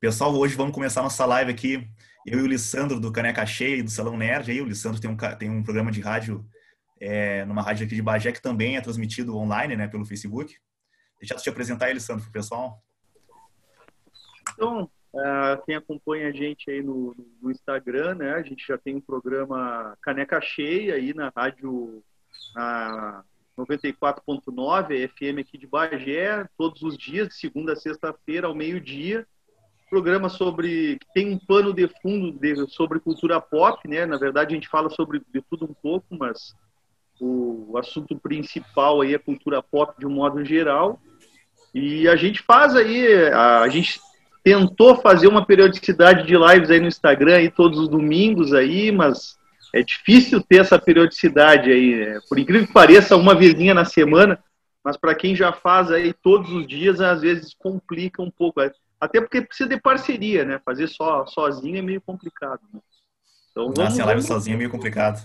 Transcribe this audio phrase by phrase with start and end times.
[0.00, 1.84] Pessoal, hoje vamos começar nossa live aqui.
[2.24, 4.48] Eu e o Lissandro do Caneca Cheia e do Salão Nerd.
[4.48, 6.46] Aí, o Lissandro tem um, tem um programa de rádio,
[7.00, 10.56] é, numa rádio aqui de Bagé, que também é transmitido online, né, pelo Facebook.
[11.18, 12.80] Deixa eu te apresentar aí, Lissandro, para o pessoal.
[14.52, 18.94] Então, uh, quem acompanha a gente aí no, no, Instagram, né, a gente já tem
[18.94, 22.04] um programa Caneca Cheia aí na rádio
[22.54, 23.24] na
[23.58, 29.26] 94.9, FM aqui de Bagé, todos os dias, de segunda a sexta-feira, ao meio-dia
[29.88, 34.06] programa sobre tem um pano de fundo de, sobre cultura pop, né?
[34.06, 36.54] Na verdade a gente fala sobre de tudo um pouco, mas
[37.20, 41.00] o, o assunto principal aí é cultura pop de um modo geral.
[41.74, 44.00] E a gente faz aí, a, a gente
[44.42, 49.36] tentou fazer uma periodicidade de lives aí no Instagram aí todos os domingos aí, mas
[49.74, 51.96] é difícil ter essa periodicidade aí.
[51.96, 52.18] Né?
[52.28, 54.42] Por incrível que pareça, uma vezinha na semana,
[54.82, 58.60] mas para quem já faz aí todos os dias, às vezes complica um pouco.
[59.00, 60.60] Até porque precisa de parceria, né?
[60.64, 62.60] Fazer só sozinho é meio complicado.
[62.72, 62.80] Né?
[63.50, 65.24] Então, Nossa, a live sozinho é meio complicado.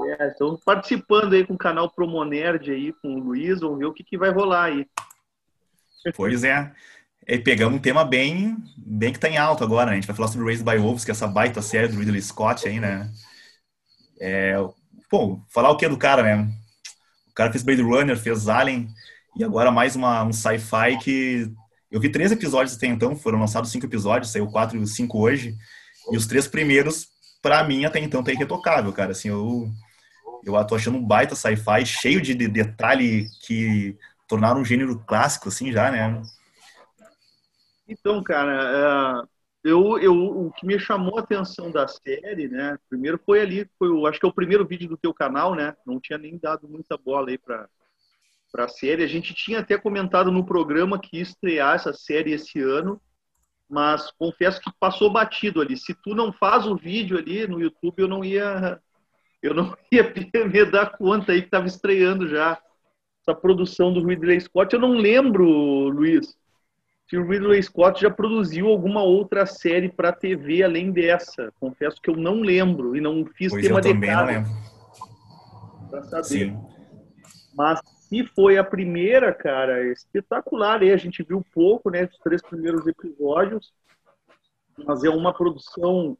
[0.00, 3.92] É, então participando aí com o canal Promonerd aí, com o Luiz, vamos ver o
[3.92, 4.86] que, que vai rolar aí.
[6.14, 6.72] Pois é.
[7.26, 9.92] E pegamos um tema bem, bem que tá em alto agora, né?
[9.92, 12.22] A gente vai falar sobre Raised by Wolves, que é essa baita série do Ridley
[12.22, 13.10] Scott aí, né?
[14.20, 14.54] É,
[15.10, 16.48] bom, falar o que do cara, né?
[17.28, 18.88] O cara fez Blade Runner, fez Alien,
[19.36, 21.52] e agora mais uma, um sci-fi que
[21.90, 25.56] eu vi três episódios até então, foram lançados cinco episódios, saiu quatro e cinco hoje.
[26.10, 27.08] E os três primeiros,
[27.42, 29.12] para mim, até então, tá irretocável, cara.
[29.12, 29.68] Assim, eu,
[30.44, 35.48] eu tô achando um baita sci-fi, cheio de, de detalhe que tornaram um gênero clássico,
[35.48, 36.22] assim, já, né?
[37.88, 42.78] Então, cara, é, eu, eu, o que me chamou a atenção da série, né?
[42.88, 45.74] Primeiro foi ali, foi acho que é o primeiro vídeo do teu canal, né?
[45.86, 47.66] Não tinha nem dado muita bola aí para
[48.50, 49.02] para a série.
[49.02, 53.00] A gente tinha até comentado no programa que ia estrear essa série esse ano,
[53.68, 55.76] mas confesso que passou batido ali.
[55.76, 58.80] Se tu não faz o vídeo ali no YouTube, eu não ia
[59.42, 60.12] eu não ia
[60.48, 62.58] me dar conta aí que estava estreando já
[63.22, 64.74] essa produção do Ridley Scott.
[64.74, 65.44] Eu não lembro,
[65.88, 66.36] Luiz,
[67.08, 71.52] se o Ridley Scott já produziu alguma outra série para TV além dessa.
[71.60, 74.50] Confesso que eu não lembro e não fiz pois tema eu também não lembro.
[76.04, 76.24] saber.
[76.24, 76.58] Sim.
[77.54, 77.80] Mas
[78.10, 80.82] e foi a primeira, cara, espetacular.
[80.82, 83.72] E a gente viu pouco, né, dos três primeiros episódios,
[84.86, 86.16] mas é uma produção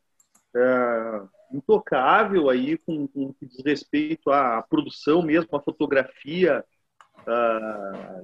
[0.54, 1.22] é,
[1.53, 6.65] intocável aí, com, com diz respeito à produção mesmo, à fotografia,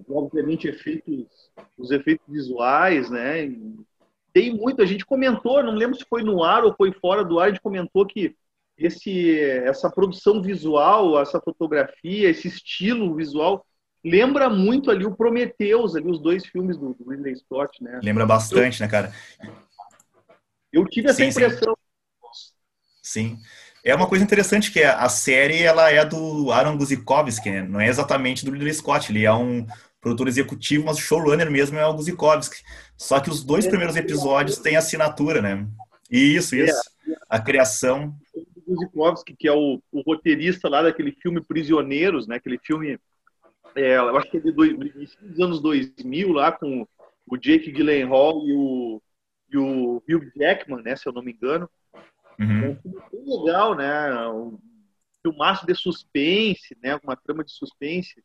[0.09, 3.51] obviamente efeitos, os efeitos visuais, né?
[4.33, 7.39] Tem muito, a gente comentou, não lembro se foi no ar ou foi fora do
[7.39, 8.37] ar, a gente comentou que
[8.77, 13.65] esse, essa produção visual, essa fotografia, esse estilo visual
[14.05, 18.01] lembra muito ali o Prometheus, ali os dois filmes do, do Ridley Scott, né?
[18.03, 19.13] Lembra bastante, eu, né, cara?
[20.73, 21.75] Eu tive essa sim, impressão.
[23.03, 23.37] Sim.
[23.37, 23.43] sim.
[23.83, 27.63] É uma coisa interessante que a série ela é do Aaron Guzikovsky, né?
[27.63, 29.67] não é exatamente do Ridley Scott, ele é um
[30.01, 32.63] produtor executivo, mas o showrunner mesmo é o Guzikovsky.
[32.97, 35.67] Só que os dois primeiros episódios têm assinatura, né?
[36.11, 36.81] Isso, isso.
[37.29, 38.15] A criação
[38.67, 42.37] Guzikovsky, que é o, o, roteirista lá daquele filme Prisioneiros, né?
[42.37, 42.99] Aquele filme,
[43.75, 46.87] é, eu acho que é de dois, dos anos 2000, lá com
[47.27, 49.03] o Jake Gyllenhaal e o,
[49.51, 50.97] e o Hugh Jackman, né?
[50.97, 51.69] Se eu não me engano.
[52.39, 52.65] Uhum.
[52.65, 54.29] É um filme bem legal, né?
[54.29, 54.59] Um
[55.23, 56.99] filmaço de suspense, né?
[57.03, 58.23] Uma trama de suspense.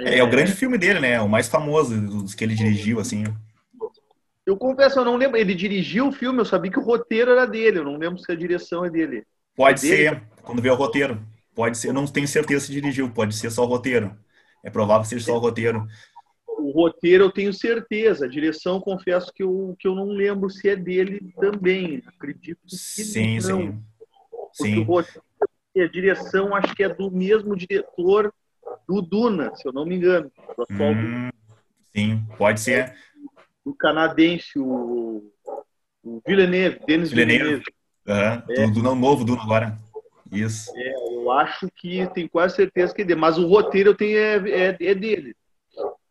[0.00, 1.20] É, é, o grande filme dele, né?
[1.20, 3.24] O mais famoso dos que ele dirigiu, assim.
[4.46, 5.36] Eu confesso, eu não lembro.
[5.36, 7.80] Ele dirigiu o filme, eu sabia que o roteiro era dele.
[7.80, 9.24] Eu não lembro se a direção é dele.
[9.56, 10.26] Pode é ser, dele?
[10.42, 11.20] quando vê o roteiro.
[11.52, 14.16] Pode ser, eu não tenho certeza se dirigiu, pode ser só o roteiro.
[14.62, 15.86] É provável que seja só o roteiro.
[16.46, 18.26] O roteiro eu tenho certeza.
[18.26, 22.02] A direção, confesso que eu, que eu não lembro se é dele também.
[22.06, 23.40] Acredito que sim, não.
[23.42, 23.82] Sim,
[24.52, 24.84] sim.
[24.84, 25.26] Roteiro,
[25.76, 28.32] a direção acho que é do mesmo diretor
[28.88, 30.30] do Duna, se eu não me engano.
[30.70, 31.30] Hum,
[31.94, 32.94] sim, pode ser
[33.66, 35.30] o canadense, o,
[36.02, 37.42] o Villeneuve, Denis Villeneuve.
[37.44, 37.64] Villeneuve.
[38.06, 38.14] Uhum.
[38.62, 38.66] É.
[38.68, 39.78] Do, do novo Duna agora.
[40.30, 40.72] Isso.
[40.76, 43.20] É, eu acho que tem quase certeza que é dele.
[43.20, 45.34] Mas o roteiro eu tenho é, é, é dele.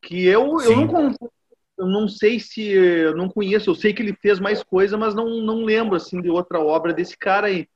[0.02, 1.16] Que eu, eu não
[1.78, 5.14] eu não sei se eu não conheço, eu sei que ele fez mais coisa, mas
[5.14, 7.68] não, não lembro assim de outra obra desse cara aí.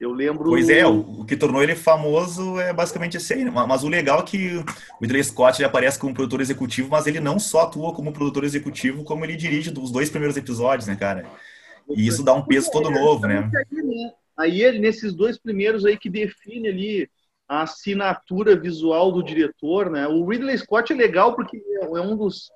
[0.00, 0.44] Eu lembro.
[0.44, 3.44] Pois é, o, que tornou ele famoso é basicamente esse aí.
[3.44, 3.50] Né?
[3.50, 4.64] Mas o legal é que o
[5.02, 9.02] Ridley Scott ele aparece como produtor executivo, mas ele não só atua como produtor executivo,
[9.02, 11.26] como ele dirige os dois primeiros episódios, né, cara?
[11.88, 13.50] E isso dá um peso todo novo, né?
[14.36, 17.10] Aí ele, nesses dois primeiros aí que define ali
[17.48, 20.06] a assinatura visual do diretor, né?
[20.06, 22.50] O Ridley Scott é legal porque é um dos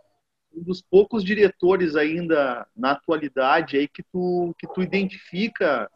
[0.54, 5.90] um dos poucos diretores ainda na atualidade aí que tu, que tu identifica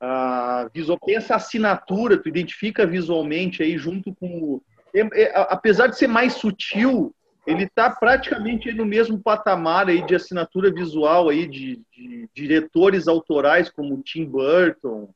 [0.00, 0.98] a visual,
[1.30, 4.60] assinatura, tu identifica visualmente aí junto com
[4.94, 7.14] é, é, apesar de ser mais sutil,
[7.46, 13.70] ele está praticamente no mesmo patamar aí de assinatura visual aí de, de diretores autorais
[13.70, 15.12] como Tim Burton,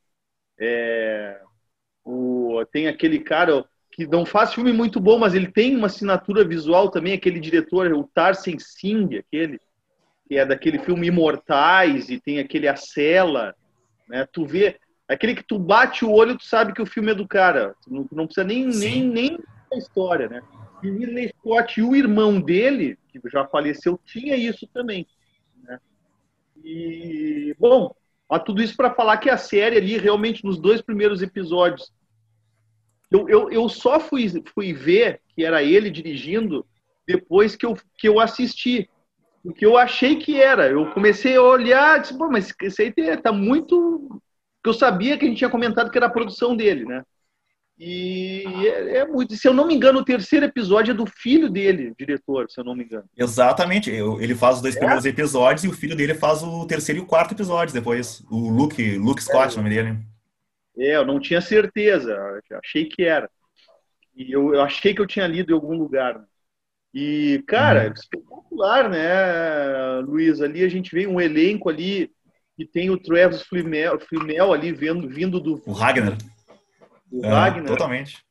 [0.58, 1.40] é,
[2.04, 6.42] o, tem aquele cara que não faz filme muito bom, mas ele tem uma assinatura
[6.44, 9.60] visual também, aquele diretor, o Tarsen Singh, aquele
[10.26, 13.54] que é daquele filme Imortais e tem aquele A Cela,
[14.12, 14.28] né?
[14.30, 14.78] Tu vê
[15.08, 18.06] aquele que tu bate o olho, tu sabe que o filme é do cara, não,
[18.12, 19.38] não precisa nem nem nem
[19.72, 20.42] a história, né?
[20.82, 25.06] E o Ridley Scott e o irmão dele, que já faleceu, tinha isso também.
[25.62, 25.78] Né?
[26.62, 27.94] E, bom,
[28.44, 31.92] tudo isso para falar que a série ali, realmente, nos dois primeiros episódios,
[33.10, 36.66] eu, eu, eu só fui, fui ver que era ele dirigindo
[37.06, 38.88] depois que eu, que eu assisti.
[39.42, 40.68] Porque eu achei que era.
[40.68, 44.20] Eu comecei a olhar, disse, Pô, mas esse aí tá muito.
[44.56, 47.02] Porque eu sabia que a gente tinha comentado que era a produção dele, né?
[47.78, 49.34] E é, é, muito.
[49.34, 52.64] Se eu não me engano, o terceiro episódio é do filho dele, diretor, se eu
[52.64, 53.04] não me engano.
[53.16, 53.90] Exatamente.
[53.90, 54.78] Ele faz os dois é?
[54.78, 58.22] primeiros episódios e o filho dele faz o terceiro e o quarto episódio depois.
[58.30, 59.98] O Luke, Luke Scott, é, o nome dele.
[60.78, 62.16] É, eu não tinha certeza.
[62.62, 63.28] Achei que era.
[64.14, 66.20] E eu, eu achei que eu tinha lido em algum lugar.
[66.20, 66.24] Né?
[66.94, 67.92] E, cara, uhum.
[67.92, 70.40] espetacular, né, Luiz?
[70.40, 72.10] Ali a gente vê um elenco ali
[72.56, 75.62] que tem o Travis Flimel, Flimel ali vendo, vindo do.
[75.66, 76.16] O Ragnar
[77.12, 77.66] o é, Wagner.
[77.66, 78.24] Totalmente.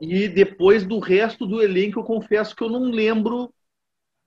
[0.00, 3.52] E depois do resto do elenco, eu confesso que eu não lembro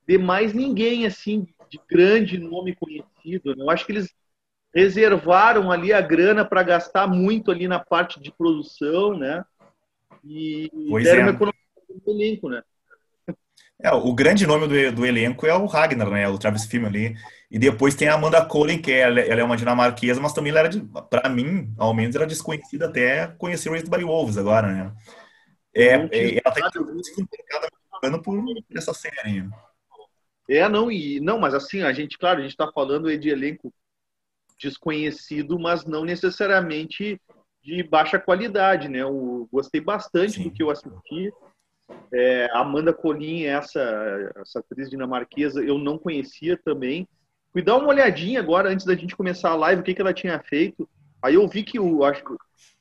[0.06, 3.56] de mais ninguém assim de grande nome conhecido.
[3.56, 3.64] Né?
[3.64, 4.14] Eu acho que eles
[4.76, 9.44] reservaram ali a grana para gastar muito ali na parte de produção, né?
[10.24, 11.24] E pois deram é.
[11.24, 11.62] uma economia
[12.06, 12.62] no elenco, né?
[13.84, 16.28] É, o grande nome do, do elenco é o Ragnar, né?
[16.28, 17.16] O Travis Fimmel ali.
[17.50, 20.60] E depois tem a Amanda Collen, que ela, ela é uma dinamarquesa, mas também ela
[20.62, 20.70] era,
[21.10, 24.94] para mim, ao menos, era desconhecida até conhecer Raised by Wolves agora, né?
[25.74, 26.62] É, é ela tá
[28.02, 29.50] mercado por essa série.
[30.50, 33.74] É, não, e não, mas assim, a gente, claro, a gente está falando de elenco
[34.60, 37.20] desconhecido, mas não necessariamente
[37.64, 39.02] de baixa qualidade, né?
[39.02, 40.44] Eu gostei bastante Sim.
[40.44, 41.32] do que eu assisti.
[42.14, 47.08] É, Amanda Colin, essa, essa atriz dinamarquesa, eu não conhecia também.
[47.52, 50.14] Fui dar uma olhadinha agora, antes da gente começar a live, o que, que ela
[50.14, 50.88] tinha feito.
[51.22, 52.24] Aí eu vi que o, acho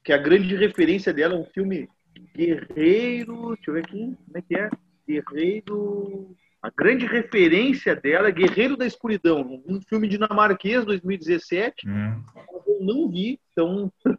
[0.05, 1.89] que a grande referência dela é um filme
[2.35, 3.55] Guerreiro.
[3.55, 4.17] Deixa eu ver aqui.
[4.25, 4.71] Como é que é?
[5.07, 6.37] Guerreiro.
[6.63, 11.89] A grande referência dela é Guerreiro da Escuridão, um filme dinamarquês 2017.
[11.89, 12.23] Hum.
[12.67, 13.91] Eu não vi, então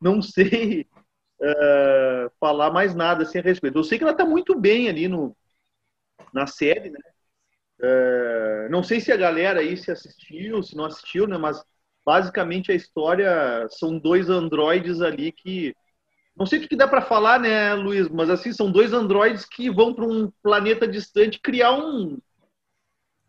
[0.00, 0.86] não sei
[1.42, 3.78] uh, falar mais nada assim a respeito.
[3.78, 5.36] Eu sei que ela está muito bem ali no,
[6.32, 7.00] na série, né?
[7.80, 11.36] Uh, não sei se a galera aí se assistiu, se não assistiu, né?
[11.36, 11.62] Mas
[12.06, 15.74] basicamente a história são dois androides ali que
[16.34, 18.08] não sei o que dá para falar, né, Luiz?
[18.08, 22.18] Mas assim são dois androides que vão para um planeta distante criar um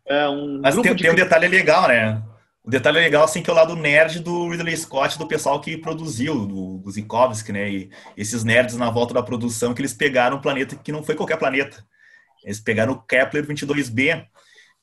[0.06, 1.02] é, um Mas tem, de...
[1.02, 2.22] tem um detalhe legal, né?
[2.64, 5.76] O detalhe legal, assim, que é o lado nerd do Ridley Scott, do pessoal que
[5.76, 7.70] produziu, do, do né?
[7.70, 11.14] E esses nerds na volta da produção, que eles pegaram um planeta que não foi
[11.14, 11.84] qualquer planeta.
[12.42, 14.26] Eles pegaram o Kepler 22b,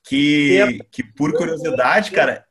[0.04, 2.46] que, que por curiosidade, cara,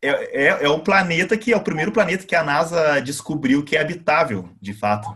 [0.00, 3.76] é, é, é o planeta que é o primeiro planeta que a NASA descobriu que
[3.76, 5.08] é habitável, de fato.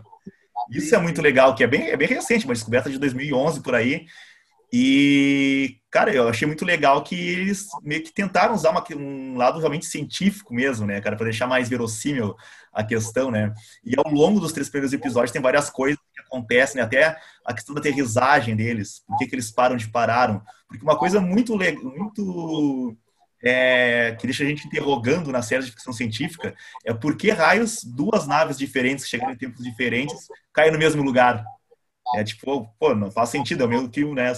[0.69, 3.73] Isso é muito legal, que é bem, é bem recente, uma descoberta de 2011 por
[3.73, 4.05] aí.
[4.73, 9.59] E, cara, eu achei muito legal que eles meio que tentaram usar uma, um lado
[9.59, 12.35] realmente científico mesmo, né, cara, para deixar mais verossímil
[12.71, 13.53] a questão, né?
[13.83, 16.83] E ao longo dos três primeiros episódios tem várias coisas que acontecem, né?
[16.83, 20.41] até a questão da aterrissagem deles, por que, que eles param de pararam.
[20.69, 22.95] Porque uma coisa muito, muito
[23.43, 27.83] é, que deixa a gente interrogando na série de ficção científica é por que raios
[27.83, 31.43] duas naves diferentes, chegando em tempos diferentes, caem no mesmo lugar.
[32.15, 34.31] É tipo, pô, não faz sentido, é o mesmo que né,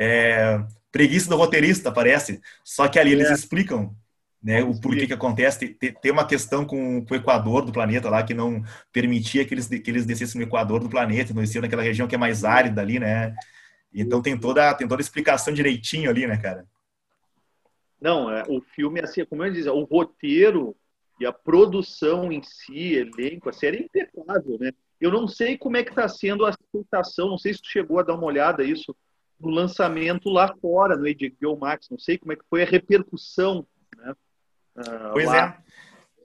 [0.00, 0.58] é,
[0.90, 2.40] preguiça do roteirista, parece.
[2.64, 3.34] Só que ali eles é.
[3.34, 3.94] explicam
[4.42, 5.68] né, o porquê que acontece.
[5.74, 9.52] Tem, tem uma questão com, com, o Equador do planeta lá que não permitia que
[9.52, 12.44] eles, que eles descessem no Equador do planeta, então desciam naquela região que é mais
[12.44, 13.34] árida ali, né?
[13.92, 16.64] Então tem toda, tem toda a explicação direitinho ali, né, cara?
[18.00, 20.74] Não, é, o filme, assim, como eu disse, o roteiro
[21.20, 24.72] e a produção em si, elenco, a série é impecável, né?
[24.98, 27.98] Eu não sei como é que está sendo a aceitação, não sei se tu chegou
[27.98, 28.96] a dar uma olhada isso
[29.40, 33.66] no lançamento lá fora, no HBO Max, não sei como é que foi a repercussão,
[33.96, 34.14] né?
[34.76, 35.62] Uh, pois lá.
[35.66, 35.70] é.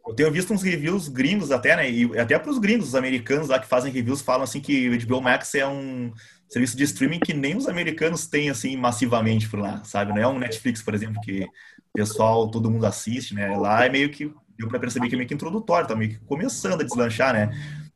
[0.07, 1.89] Eu tenho visto uns reviews gringos até, né?
[1.89, 5.07] E até para os gringos, os americanos lá que fazem reviews, falam assim que o
[5.07, 6.13] HBO Max é um
[6.47, 10.13] serviço de streaming que nem os americanos têm, assim, massivamente por lá, sabe?
[10.13, 11.49] Não é um Netflix, por exemplo, que o
[11.95, 13.57] pessoal, todo mundo assiste, né?
[13.57, 16.19] Lá é meio que, deu para perceber que é meio que introdutório, tá meio que
[16.19, 17.49] começando a deslanchar, né?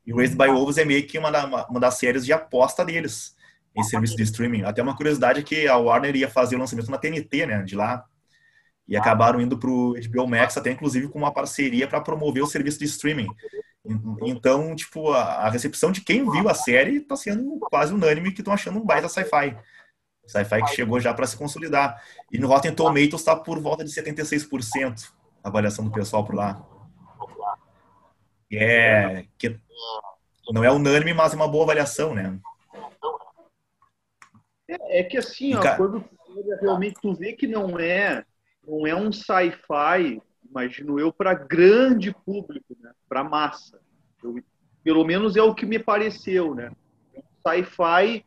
[0.03, 3.35] E Raised by Wolves é meio que uma, da, uma das séries de aposta deles
[3.75, 4.63] em serviço de streaming.
[4.63, 7.75] Até uma curiosidade é que a Warner ia fazer o lançamento na TNT, né, de
[7.75, 8.03] lá,
[8.87, 12.47] e acabaram indo para o HBO Max, até inclusive com uma parceria para promover o
[12.47, 13.27] serviço de streaming.
[14.23, 18.53] Então, tipo, a, recepção de quem viu a série está sendo quase unânime que estão
[18.53, 19.55] achando um baita sci-fi.
[20.25, 22.01] Sci-fi que chegou já para se consolidar.
[22.31, 25.11] E no Rotten Tomatoes está por volta de 76%
[25.43, 26.63] a avaliação do pessoal por lá.
[28.51, 29.59] É, que
[30.51, 32.37] não é unânime, mas é uma boa avaliação, né?
[34.69, 36.05] É, é que assim, ó, quando
[36.61, 38.23] realmente tu vê que não é,
[38.65, 42.91] não é um sci-fi, imagino eu, para grande público, né?
[43.07, 43.79] para massa.
[44.23, 44.39] Eu,
[44.83, 46.71] pelo menos é o que me pareceu, né?
[47.15, 48.23] Um sci-fi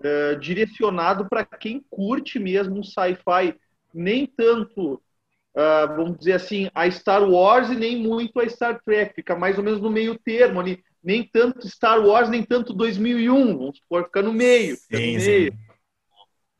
[0.00, 3.56] uh, direcionado para quem curte mesmo um sci-fi,
[3.94, 9.14] nem tanto, uh, vamos dizer assim, a Star Wars e nem muito a Star Trek,
[9.14, 13.58] fica mais ou menos no meio termo ali, nem tanto Star Wars, nem tanto 2001,
[13.58, 14.76] vamos supor, fica no meio.
[14.76, 15.52] Fica sim, no meio.
[15.52, 15.65] Sim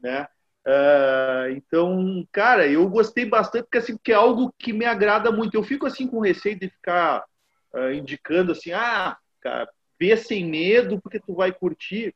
[0.00, 0.26] né?
[0.66, 5.54] Uh, então, cara, eu gostei bastante porque assim que é algo que me agrada muito.
[5.54, 7.24] Eu fico assim com receio de ficar
[7.72, 12.14] uh, indicando assim, ah, cara, vê sem medo porque tu vai curtir,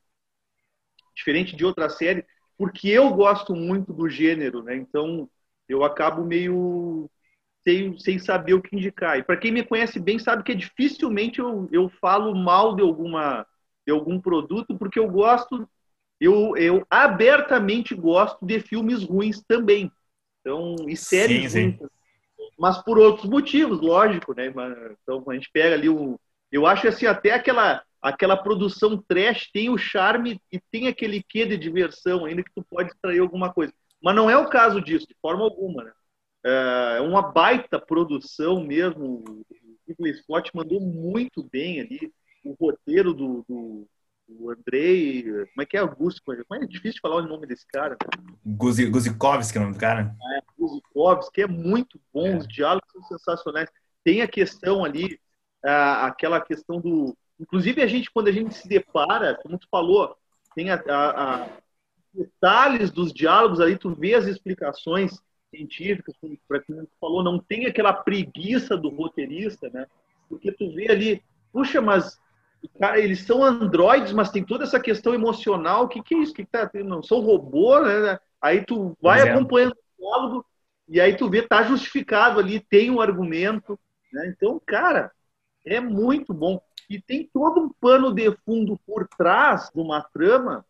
[1.15, 2.25] diferente de outra série,
[2.59, 4.77] porque eu gosto muito do gênero, né?
[4.77, 5.31] Então
[5.69, 7.09] eu acabo meio
[7.63, 9.19] sem, sem saber o que indicar.
[9.19, 13.47] E para quem me conhece bem sabe que dificilmente eu, eu falo mal de alguma
[13.87, 15.69] de algum produto porque eu gosto
[16.21, 19.91] eu, eu abertamente gosto de filmes ruins também.
[20.41, 21.91] Então, e séries sim, ruins.
[22.59, 24.53] Mas por outros motivos, lógico, né?
[25.03, 26.21] Então a gente pega ali o.
[26.53, 31.47] Eu acho assim, até aquela, aquela produção trash tem o charme e tem aquele quê
[31.47, 33.73] de diversão ainda que tu pode extrair alguma coisa.
[34.03, 35.93] Mas não é o caso disso, de forma alguma, né?
[36.97, 39.23] É uma baita produção mesmo.
[39.27, 39.45] O
[39.87, 42.13] Ridley Scott mandou muito bem ali.
[42.43, 43.87] O roteiro do, do
[44.39, 45.23] o Andrei.
[45.23, 46.23] Como é que é Augusto?
[46.25, 47.97] Como é difícil falar o nome desse cara?
[48.89, 50.15] Guzikovski é o nome do cara?
[50.37, 52.37] É, Guzikovski, é muito bom, é.
[52.37, 53.71] os diálogos são sensacionais.
[54.05, 55.21] Tem a questão ali,
[55.63, 57.17] aquela questão do.
[57.39, 60.15] Inclusive, a gente, quando a gente se depara, como tu falou,
[60.55, 61.49] tem a, a, a
[62.13, 65.19] detalhes dos diálogos ali, tu vê as explicações
[65.49, 66.15] científicas,
[66.47, 69.87] para quem tu falou, não tem aquela preguiça do roteirista, né?
[70.29, 71.23] Porque tu vê ali,
[71.53, 72.21] puxa, mas
[72.79, 75.85] Cara, eles são androides, mas tem toda essa questão emocional.
[75.85, 76.35] O que, que é isso?
[76.35, 78.19] que, que tá Não são robôs, né?
[78.41, 79.31] Aí tu vai é.
[79.31, 80.47] acompanhando o diálogo
[80.89, 83.79] e aí tu vê, tá justificado ali, tem um argumento.
[84.13, 84.35] Né?
[84.35, 85.13] Então, cara,
[85.65, 86.61] é muito bom.
[86.89, 90.65] E tem todo um pano de fundo por trás de uma trama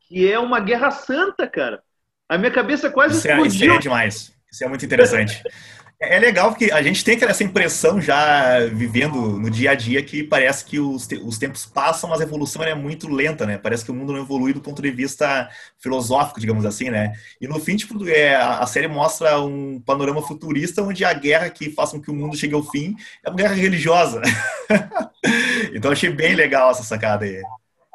[0.00, 1.82] que é uma guerra santa, cara.
[2.28, 3.44] A minha cabeça quase isso explodiu.
[3.44, 4.32] É, isso é demais.
[4.50, 5.42] Isso é muito interessante.
[6.04, 10.24] É legal porque a gente tem essa impressão já vivendo no dia a dia que
[10.24, 13.56] parece que os, te os tempos passam, mas a evolução é muito lenta, né?
[13.56, 17.12] Parece que o mundo não evolui do ponto de vista filosófico, digamos assim, né?
[17.40, 21.70] E no fim, tipo, é, a série mostra um panorama futurista onde a guerra que
[21.70, 24.20] faz com que o mundo chegue ao fim é uma guerra religiosa.
[25.72, 27.40] então achei bem legal essa sacada aí.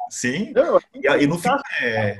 [0.08, 0.54] Sim.
[0.94, 1.50] E, e no fim,
[1.82, 2.16] é,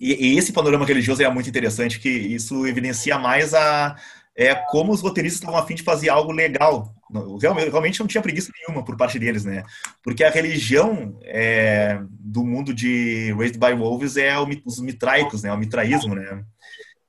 [0.00, 3.96] e, e, esse panorama religioso é muito interessante, que isso evidencia mais a,
[4.38, 6.94] é, como os roteiristas estavam afim de fazer algo legal.
[7.40, 9.64] Realmente, realmente não tinha preguiça nenhuma por parte deles, né?
[10.00, 15.52] Porque a religião é, do mundo de Raised by Wolves é o, os mitraicos, né?
[15.52, 16.44] O mitraísmo, né?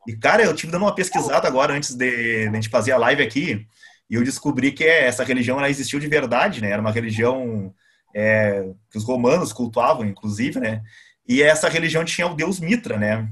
[0.07, 2.97] E, cara, eu tive dando uma pesquisada agora, antes de, de a gente fazer a
[2.97, 3.63] live aqui,
[4.09, 6.71] e eu descobri que essa religião ela existiu de verdade, né?
[6.71, 7.71] Era uma religião
[8.15, 10.81] é, que os romanos cultuavam, inclusive, né?
[11.27, 13.29] E essa religião tinha o deus Mitra, né?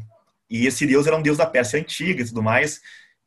[0.48, 2.80] E esse deus era um deus da Pérsia antiga e tudo mais.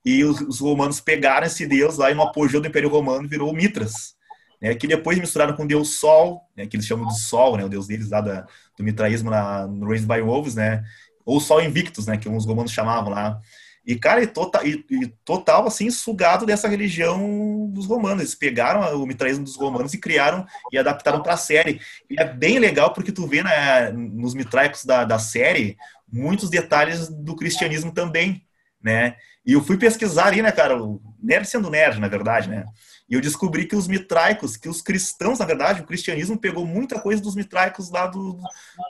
[0.04, 3.52] E os, os romanos pegaram esse deus lá e no apogeu do Império Romano virou
[3.52, 4.14] Mitras,
[4.60, 4.74] né?
[4.74, 6.66] Que depois misturaram com o deus Sol, né?
[6.66, 7.64] Que eles chamam de Sol, né?
[7.64, 10.82] O deus deles lá da, do mitraísmo na, no Raised by Wolves, né?
[11.24, 12.16] Ou Sol Invictus, né?
[12.16, 13.40] Que os romanos chamavam lá.
[13.86, 18.20] E, cara, e total, e, e total, assim, sugado dessa religião dos romanos.
[18.20, 21.80] Eles pegaram o mitraísmo dos romanos e criaram e adaptaram para a série.
[22.08, 25.76] E é bem legal porque tu vê né, nos mitraicos da, da série
[26.12, 28.46] muitos detalhes do cristianismo também,
[28.82, 29.16] né?
[29.44, 32.64] E eu fui pesquisar ali, né, cara, o nerd sendo nerd, na verdade, né?
[33.08, 37.00] E eu descobri que os mitraicos, que os cristãos, na verdade, o cristianismo pegou muita
[37.00, 38.38] coisa dos mitraicos lá do,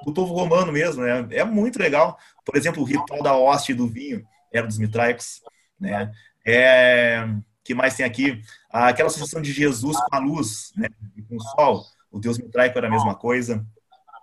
[0.04, 1.26] do povo romano mesmo, né?
[1.30, 2.18] É muito legal.
[2.44, 5.40] Por exemplo, o ritual da hoste e do vinho era dos mitraicos,
[5.78, 6.12] né?
[6.46, 7.26] É,
[7.64, 8.42] que mais tem aqui?
[8.68, 10.88] Aquela associação de Jesus com a luz, né?
[11.16, 11.84] E com o sol.
[12.10, 13.64] O deus mitraico era a mesma coisa.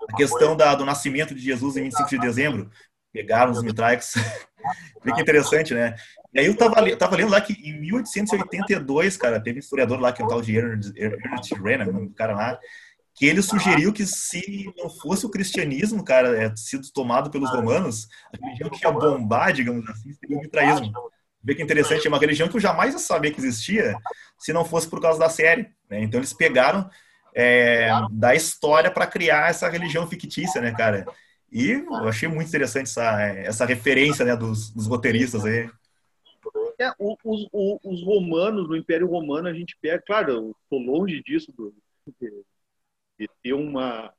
[0.10, 2.70] a questão da, do nascimento de Jesus em 25 de dezembro,
[3.12, 4.14] pegaram os mitraicos.
[5.04, 5.96] Fica interessante, né?
[6.34, 10.12] E aí eu tava, tava lendo lá que em 1882, cara, teve um historiador lá
[10.12, 12.60] que é um tal de Ernest, Renan, um cara lá,
[13.16, 18.08] que ele sugeriu que se não fosse o cristianismo, cara, é, sido tomado pelos romanos,
[18.32, 20.92] a religião que ia bombar, digamos assim, seria o mitraísmo.
[21.44, 23.96] Vê que interessante, é uma religião que eu jamais ia saber que existia
[24.38, 25.70] se não fosse por causa da série.
[25.90, 26.02] Né?
[26.02, 26.90] Então eles pegaram
[27.34, 31.06] é, da história para criar essa religião fictícia, né, cara?
[31.52, 35.70] E eu achei muito interessante essa, essa referência né, dos, dos roteiristas aí.
[36.80, 37.18] É, os,
[37.52, 41.74] os, os, romanos, no Império Romano, a gente pega, claro, eu estou longe disso, do,
[42.22, 42.46] de,
[43.20, 44.14] de, ter uma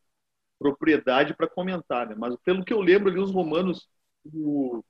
[0.58, 2.16] propriedade para comentar, né?
[2.18, 3.88] mas pelo que eu lembro ali, os romanos,
[4.24, 4.84] no,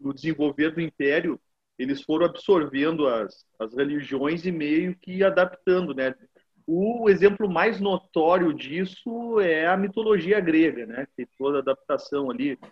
[0.00, 1.38] no desenvolver do Império,
[1.78, 6.14] eles foram absorvendo as, as religiões e meio que adaptando, né?
[6.66, 11.06] O exemplo mais notório disso é a mitologia grega, né?
[11.16, 12.70] Tem toda a adaptação ali dos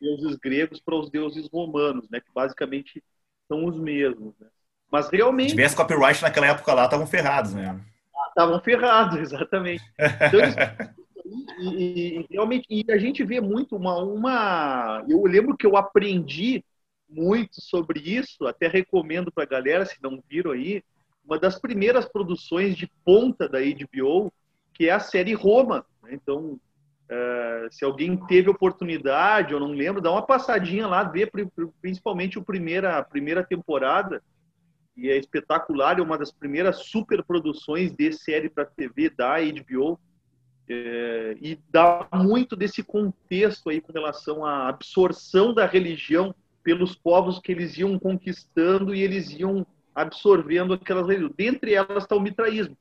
[0.00, 2.20] deuses gregos para os deuses romanos, né?
[2.20, 3.02] Que basicamente
[3.46, 4.48] são os mesmos, né?
[4.90, 5.50] Mas realmente...
[5.50, 7.80] Se tivesse copyright naquela época lá, estavam ferrados, né?
[8.28, 9.84] Estavam ferrados, exatamente.
[9.98, 10.54] Então, eles...
[11.60, 15.04] e, e, realmente, e a gente vê muito uma, uma...
[15.08, 16.64] Eu lembro que eu aprendi
[17.08, 20.82] muito sobre isso, até recomendo para a galera, se não viram aí,
[21.28, 24.32] uma das primeiras produções de ponta da HBO,
[24.72, 25.84] que é a série Roma.
[26.02, 26.10] Né?
[26.14, 26.58] Então,
[27.10, 31.30] uh, se alguém teve oportunidade, eu não lembro, dá uma passadinha lá, vê
[31.82, 34.22] principalmente o primeira, a primeira temporada,
[34.96, 40.00] e é espetacular, é uma das primeiras superproduções de série para TV da HBO,
[40.66, 47.38] é, e dá muito desse contexto aí com relação à absorção da religião pelos povos
[47.38, 49.66] que eles iam conquistando e eles iam
[49.98, 51.34] absorvendo aquelas religiões.
[51.36, 52.76] Dentre elas está o mitraísmo.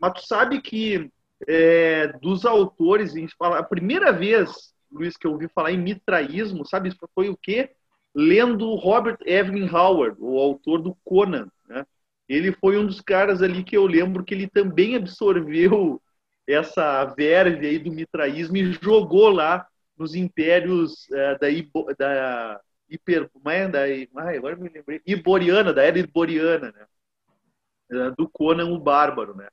[0.00, 1.10] Mas tu sabe que
[1.46, 7.28] é, dos autores, a primeira vez, Luiz, que eu ouvi falar em mitraísmo, sabe, foi
[7.28, 7.70] o quê?
[8.14, 11.48] Lendo Robert Evelyn Howard, o autor do Conan.
[11.68, 11.84] Né?
[12.28, 16.00] Ele foi um dos caras ali que eu lembro que ele também absorveu
[16.46, 21.48] essa verve aí do mitraísmo e jogou lá nos impérios é, da,
[21.98, 22.60] da
[22.92, 26.86] hiper, é da, ai, agora me lembrei, Iboriana, da era Iboriana, né?
[27.90, 29.48] É, do Conan o Bárbaro, né?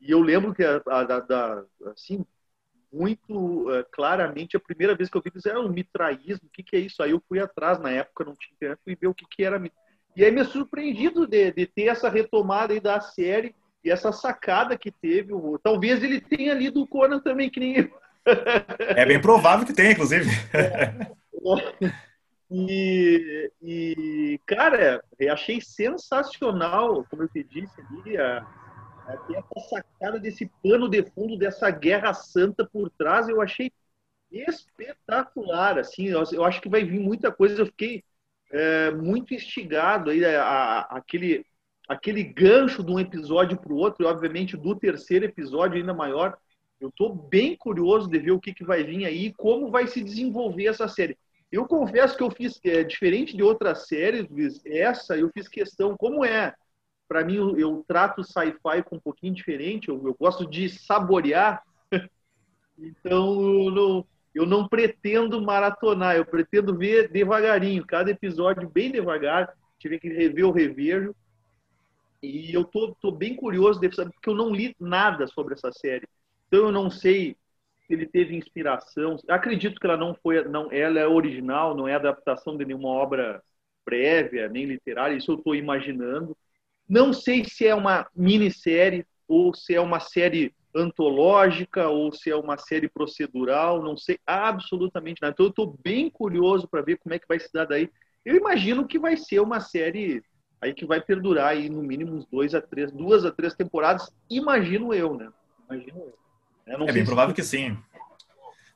[0.00, 2.24] E eu lembro que, a, a, da, assim,
[2.92, 6.62] muito uh, claramente, a primeira vez que eu vi eles era um mitraísmo, o que,
[6.62, 7.02] que é isso?
[7.02, 9.60] Aí eu fui atrás, na época não tinha internet, fui ver o que, que era
[10.16, 14.78] E aí me surpreendido de, de ter essa retomada aí da série e essa sacada
[14.78, 15.32] que teve.
[15.62, 18.04] Talvez ele tenha lido o Conan também, que nem eu.
[18.78, 20.30] É bem provável que tenha, inclusive.
[20.54, 21.12] É.
[22.50, 28.38] E, e, cara, achei sensacional, como eu te disse ali, a,
[29.06, 33.72] a, essa sacada desse pano de fundo dessa guerra santa por trás, eu achei
[34.30, 38.04] espetacular, assim, eu, eu acho que vai vir muita coisa, eu fiquei
[38.50, 41.46] é, muito instigado aí, a, a, aquele,
[41.88, 46.36] aquele gancho de um episódio para o outro, e obviamente do terceiro episódio ainda maior,
[46.80, 49.86] eu estou bem curioso de ver o que, que vai vir aí e como vai
[49.86, 51.16] se desenvolver essa série.
[51.54, 55.96] Eu confesso que eu fiz, é, diferente de outras séries, Luiz, essa eu fiz questão,
[55.96, 56.52] como é,
[57.06, 61.62] para mim eu, eu trato sci-fi com um pouquinho diferente, eu, eu gosto de saborear,
[62.76, 69.54] então eu não, eu não pretendo maratonar, eu pretendo ver devagarinho, cada episódio bem devagar,
[69.78, 71.14] tive que rever o revejo,
[72.20, 76.08] e eu tô, tô bem curioso porque eu não li nada sobre essa série,
[76.48, 77.36] então eu não sei
[77.88, 79.18] ele teve inspiração.
[79.28, 83.42] Acredito que ela não foi, não, ela é original, não é adaptação de nenhuma obra
[83.84, 85.16] prévia nem literária.
[85.16, 86.36] Isso eu estou imaginando.
[86.88, 92.36] Não sei se é uma minissérie ou se é uma série antológica ou se é
[92.36, 93.82] uma série procedural.
[93.82, 95.32] Não sei absolutamente nada.
[95.32, 97.90] Então eu estou bem curioso para ver como é que vai se dar daí.
[98.24, 100.22] Eu imagino que vai ser uma série
[100.60, 104.10] aí que vai perdurar aí no mínimo uns dois a três, duas a três temporadas.
[104.30, 105.30] Imagino eu, né?
[105.68, 106.23] Imagino eu.
[106.66, 107.76] É bem provável que sim.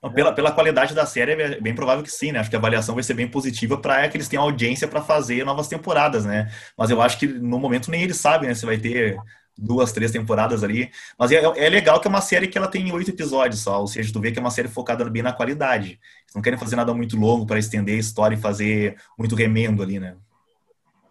[0.02, 2.38] Não, pela, pela qualidade da série, é bem provável que sim, né?
[2.38, 5.44] Acho que a avaliação vai ser bem positiva para que eles tenham audiência para fazer
[5.44, 6.52] novas temporadas, né?
[6.76, 8.54] Mas eu acho que no momento nem eles sabem, né?
[8.54, 9.16] Se vai ter
[9.56, 10.88] duas, três temporadas ali.
[11.18, 13.88] Mas é, é legal que é uma série que ela tem oito episódios só, ou
[13.88, 15.98] seja, tu vê que é uma série focada bem na qualidade.
[16.22, 19.82] Eles não querem fazer nada muito longo para estender a história e fazer muito remendo
[19.82, 20.16] ali, né?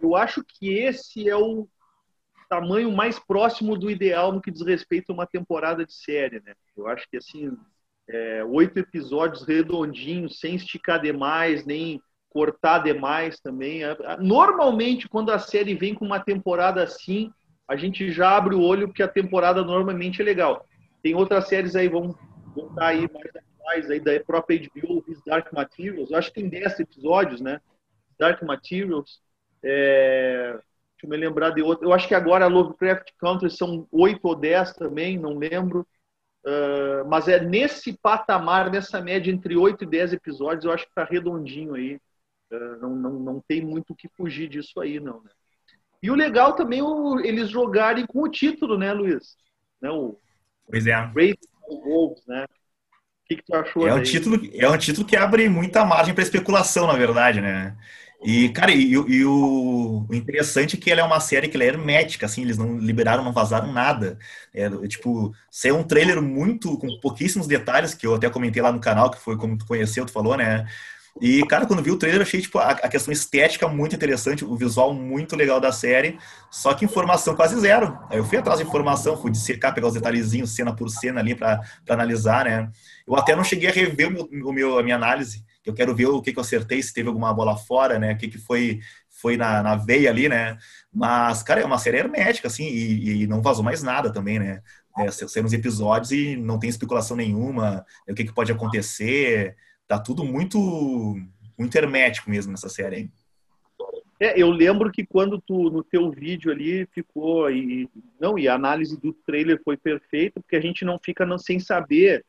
[0.01, 1.67] Eu acho que esse é o
[2.49, 6.53] tamanho mais próximo do ideal no que diz respeito a uma temporada de série, né?
[6.75, 7.55] Eu acho que assim
[8.09, 13.81] é, oito episódios redondinhos, sem esticar demais, nem cortar demais também.
[14.19, 17.31] Normalmente, quando a série vem com uma temporada assim,
[17.67, 20.65] a gente já abre o olho porque a temporada normalmente é legal.
[21.01, 22.15] Tem outras séries aí, vão,
[22.55, 26.11] estar aí mais atuais aí da própria HBO, His Dark Materials.
[26.11, 27.59] Eu acho que tem 10 episódios, né?
[28.17, 29.19] Dark Materials.
[29.63, 30.57] É...
[30.97, 31.85] Deixa eu me lembrar de outro.
[31.85, 35.87] Eu acho que agora Lovecraft Country são 8 ou 10 também, não lembro.
[36.43, 40.91] Uh, mas é nesse patamar, nessa média entre 8 e 10 episódios, eu acho que
[40.91, 41.99] está redondinho aí.
[42.51, 45.21] Uh, não, não, não tem muito o que fugir disso aí, não.
[45.21, 45.29] Né?
[46.01, 49.35] E o legal também é eles jogarem com o título, né, Luiz?
[49.79, 50.17] Né, o
[50.65, 50.93] pois é.
[50.93, 51.37] Raising
[51.69, 52.45] Wolves, né?
[52.45, 53.87] O que, que tu achou?
[53.87, 57.77] É um, título, é um título que abre muita margem para especulação, na verdade, né?
[58.23, 62.25] E, cara, e, e o, interessante é que ela é uma série que é hermética,
[62.25, 64.17] assim, eles não liberaram, não vazaram nada.
[64.53, 68.79] É, tipo, ser um trailer muito, com pouquíssimos detalhes, que eu até comentei lá no
[68.79, 70.65] canal, que foi como tu conheceu, tu falou, né?
[71.21, 74.55] E, cara, quando vi o trailer, achei, tipo, a, a, questão estética muito interessante, o
[74.55, 76.17] visual muito legal da série,
[76.51, 77.97] só que informação quase zero.
[78.09, 81.33] Aí eu fui atrás de informação, fui dissecar, pegar os detalhezinhos, cena por cena ali,
[81.33, 82.69] para analisar, né?
[83.07, 85.95] Eu até não cheguei a rever o meu, o meu, a minha análise, eu quero
[85.95, 88.13] ver o que, que eu acertei, se teve alguma bola fora, né?
[88.13, 90.57] O que, que foi, foi na, na veia ali, né?
[90.93, 94.61] Mas, cara, é uma série hermética, assim, e, e não vazou mais nada também, né?
[94.97, 99.55] É, saíram os episódios e não tem especulação nenhuma, o que, que pode acontecer,
[99.87, 101.15] tá tudo muito,
[101.57, 103.09] muito hermético mesmo nessa série aí.
[104.19, 107.87] É, eu lembro que quando tu, no teu vídeo ali, ficou, e,
[108.19, 111.59] não, e a análise do trailer foi perfeita, porque a gente não fica não, sem
[111.59, 112.25] saber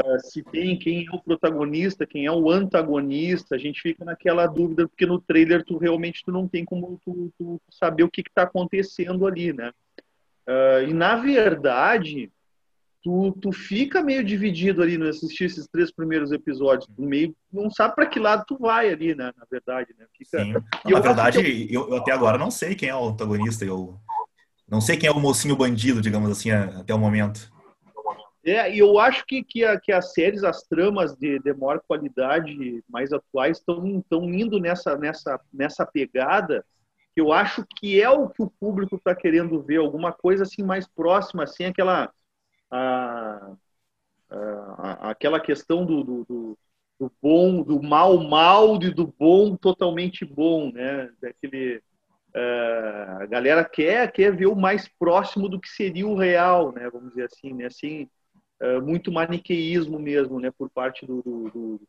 [0.00, 4.46] uh, se tem quem é o protagonista, quem é o antagonista, a gente fica naquela
[4.46, 8.22] dúvida, porque no trailer tu realmente tu não tem como tu, tu saber o que
[8.22, 9.72] está acontecendo ali, né?
[10.46, 12.30] Uh, e na verdade,
[13.02, 17.70] tu, tu fica meio dividido ali no assistir esses três primeiros episódios, tu meio não
[17.70, 19.32] sabe para que lado tu vai ali, né?
[19.36, 20.06] Na verdade, né?
[20.16, 20.42] Fica...
[20.42, 20.54] Sim.
[20.90, 21.38] na verdade,
[21.72, 21.82] eu...
[21.82, 21.96] Eu, eu...
[21.96, 23.98] até agora não sei quem é o antagonista, eu
[24.68, 27.53] não sei quem é o mocinho bandido, digamos assim, até o momento.
[28.44, 31.80] É, e eu acho que, que, a, que as séries, as tramas de, de maior
[31.80, 36.64] qualidade, mais atuais, estão indo nessa, nessa, nessa pegada
[37.14, 40.62] que eu acho que é o que o público está querendo ver, alguma coisa assim
[40.62, 42.12] mais próxima, assim, aquela,
[42.70, 43.52] a,
[44.28, 46.58] a, aquela questão do, do, do,
[46.98, 51.08] do, bom, do mal mal e do bom totalmente bom, né?
[51.22, 51.76] Daquele,
[52.34, 56.90] uh, a galera quer, quer ver o mais próximo do que seria o real, né?
[56.90, 57.66] Vamos dizer assim, né?
[57.66, 58.10] Assim,
[58.64, 61.80] é, muito maniqueísmo mesmo, né, por parte do, do, do,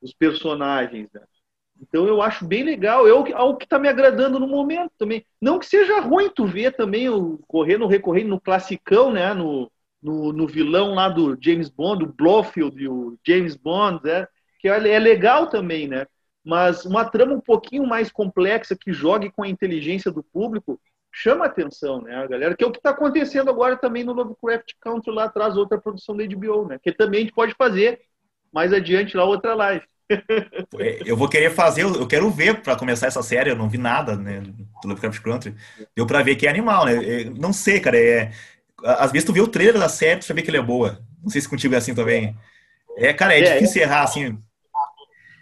[0.00, 1.08] dos personagens.
[1.12, 1.20] Né?
[1.80, 5.26] Então eu acho bem legal, é algo que está me agradando no momento também.
[5.40, 9.70] Não que seja ruim tu ver também o correndo, recorrendo no classicão, né, no,
[10.02, 14.26] no, no, vilão lá do James Bond, o Blofeld o James Bond, né,
[14.58, 16.06] que é, é legal também, né?
[16.44, 20.80] Mas uma trama um pouquinho mais complexa que jogue com a inteligência do público,
[21.12, 24.72] chama atenção, né, a galera, que é o que está acontecendo agora também no Lovecraft
[24.80, 28.00] Country lá atrás, outra produção da HBO, né, que também a gente pode fazer
[28.52, 29.84] mais adiante lá outra live.
[31.06, 34.16] eu vou querer fazer, eu quero ver para começar essa série, eu não vi nada,
[34.16, 35.54] né, do Lovecraft Country,
[35.94, 38.32] deu para ver que é animal, né, eu não sei, cara, é,
[38.82, 40.98] às vezes tu vê o trailer da série, tu já vê que ele é boa,
[41.22, 42.36] não sei se contigo é assim também.
[42.96, 43.84] É, cara, é, é difícil é.
[43.84, 44.38] errar, assim,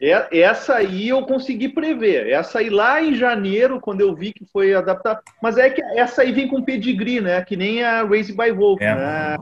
[0.01, 2.29] é, essa aí eu consegui prever.
[2.29, 5.21] Essa aí lá em janeiro, quando eu vi que foi adaptado.
[5.43, 7.45] Mas é que essa aí vem com pedigree, né?
[7.45, 8.95] Que nem a Race by Wolf, é.
[8.95, 9.37] né?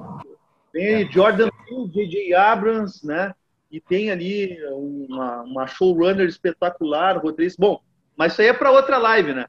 [0.72, 1.04] Tem é.
[1.10, 1.48] Jordan
[1.92, 2.34] J.J.
[2.34, 3.32] Abrams, né?
[3.70, 7.60] E tem ali uma, uma showrunner espetacular, roteirista.
[7.60, 7.80] Bom,
[8.16, 9.46] mas isso aí é para outra live, né?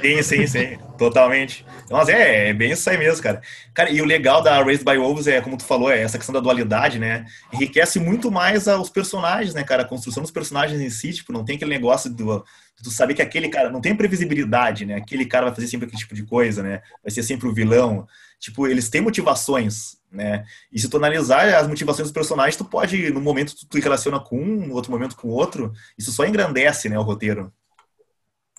[0.00, 1.64] Sim, sim, sim, totalmente.
[1.90, 3.42] Mas é, é bem isso aí mesmo, cara.
[3.74, 6.32] Cara, e o legal da Raised by Wolves é, como tu falou, é essa questão
[6.32, 7.26] da dualidade, né?
[7.52, 9.82] Enriquece muito mais os personagens, né, cara?
[9.82, 12.42] A construção dos personagens em si, tipo, não tem aquele negócio do
[12.82, 14.96] tu saber que aquele cara não tem previsibilidade, né?
[14.96, 16.82] Aquele cara vai fazer sempre aquele tipo de coisa, né?
[17.02, 18.06] Vai ser sempre o vilão.
[18.38, 20.44] Tipo, eles têm motivações, né?
[20.70, 24.20] E se tu analisar as motivações dos personagens, tu pode, no momento tu, tu relaciona
[24.20, 27.52] com um, no outro momento com outro, isso só engrandece, né, o roteiro.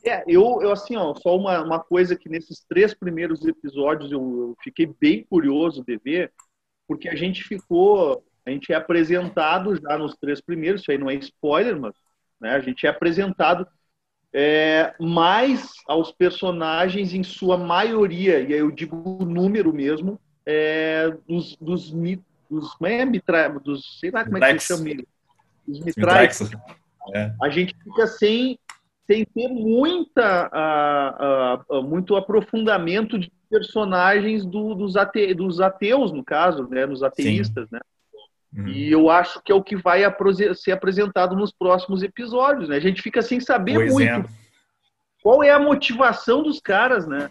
[0.04, 4.20] É, eu, eu assim, ó, só uma, uma coisa que nesses três primeiros episódios eu,
[4.20, 6.32] eu fiquei bem curioso de ver,
[6.88, 11.10] porque a gente ficou, a gente é apresentado já nos três primeiros, isso aí não
[11.10, 11.94] é spoiler, mas
[12.40, 13.68] né, a gente é apresentado
[14.32, 21.10] é, mais aos personagens em sua maioria, e aí eu digo o número mesmo, é,
[21.28, 21.92] dos, dos,
[22.50, 24.90] dos, é, mitra, dos, sei lá como é que se chama,
[25.68, 26.40] os mitrais.
[27.14, 27.34] É.
[27.42, 28.60] A gente fica sem
[29.08, 30.52] sem ter muita,
[31.84, 37.76] muito aprofundamento de personagens do, dos, ate, dos ateus, no caso, né, nos ateístas, Sim.
[37.76, 37.80] né?
[38.56, 38.68] Uhum.
[38.68, 40.02] E eu acho que é o que vai
[40.56, 42.78] ser apresentado nos próximos episódios, né?
[42.78, 44.26] A gente fica sem saber pois muito é.
[45.22, 47.30] qual é a motivação dos caras, né?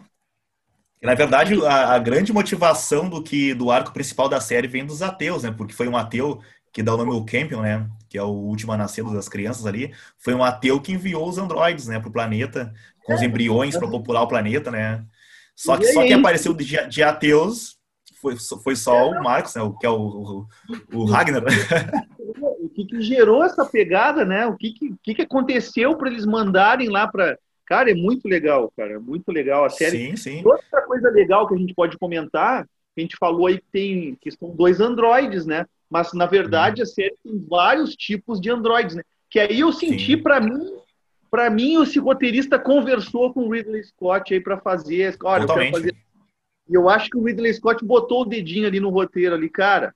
[1.03, 5.03] Na verdade, a, a, grande motivação do que do arco principal da série vem dos
[5.03, 5.55] ateus, né?
[5.57, 6.41] Porque foi um ateu
[6.77, 7.89] que dá o nome ao Campion, né?
[8.07, 11.39] Que é o último a nascer das crianças ali, foi um ateu que enviou os
[11.39, 12.71] androides, né, para o planeta,
[13.03, 15.03] com os embriões para popular o planeta, né?
[15.55, 17.79] Só que, só que apareceu de, de ateus
[18.21, 19.63] foi, foi só o Marcos, né?
[19.81, 20.47] Que é o, o,
[20.93, 21.43] o Ragnar.
[22.61, 24.47] O que, que, gerou essa pegada, né?
[24.47, 27.39] O que, que, que aconteceu para eles mandarem lá para.
[27.65, 28.95] Cara, é muito legal, cara.
[28.95, 30.11] É muito legal a série.
[30.11, 30.43] Sim, sim.
[30.45, 34.31] Outra coisa legal que a gente pode comentar, a gente falou aí que tem que
[34.31, 35.65] são dois androides, né?
[35.89, 39.03] Mas na verdade a série tem vários tipos de androides, né?
[39.31, 40.73] Que aí eu senti para mim,
[41.31, 45.75] para mim esse roteirista conversou com o Ridley Scott aí para fazer, olha, Totalmente.
[45.75, 46.07] eu fazer
[46.69, 49.95] e eu acho que o Ridley Scott botou o dedinho ali no roteiro ali, cara.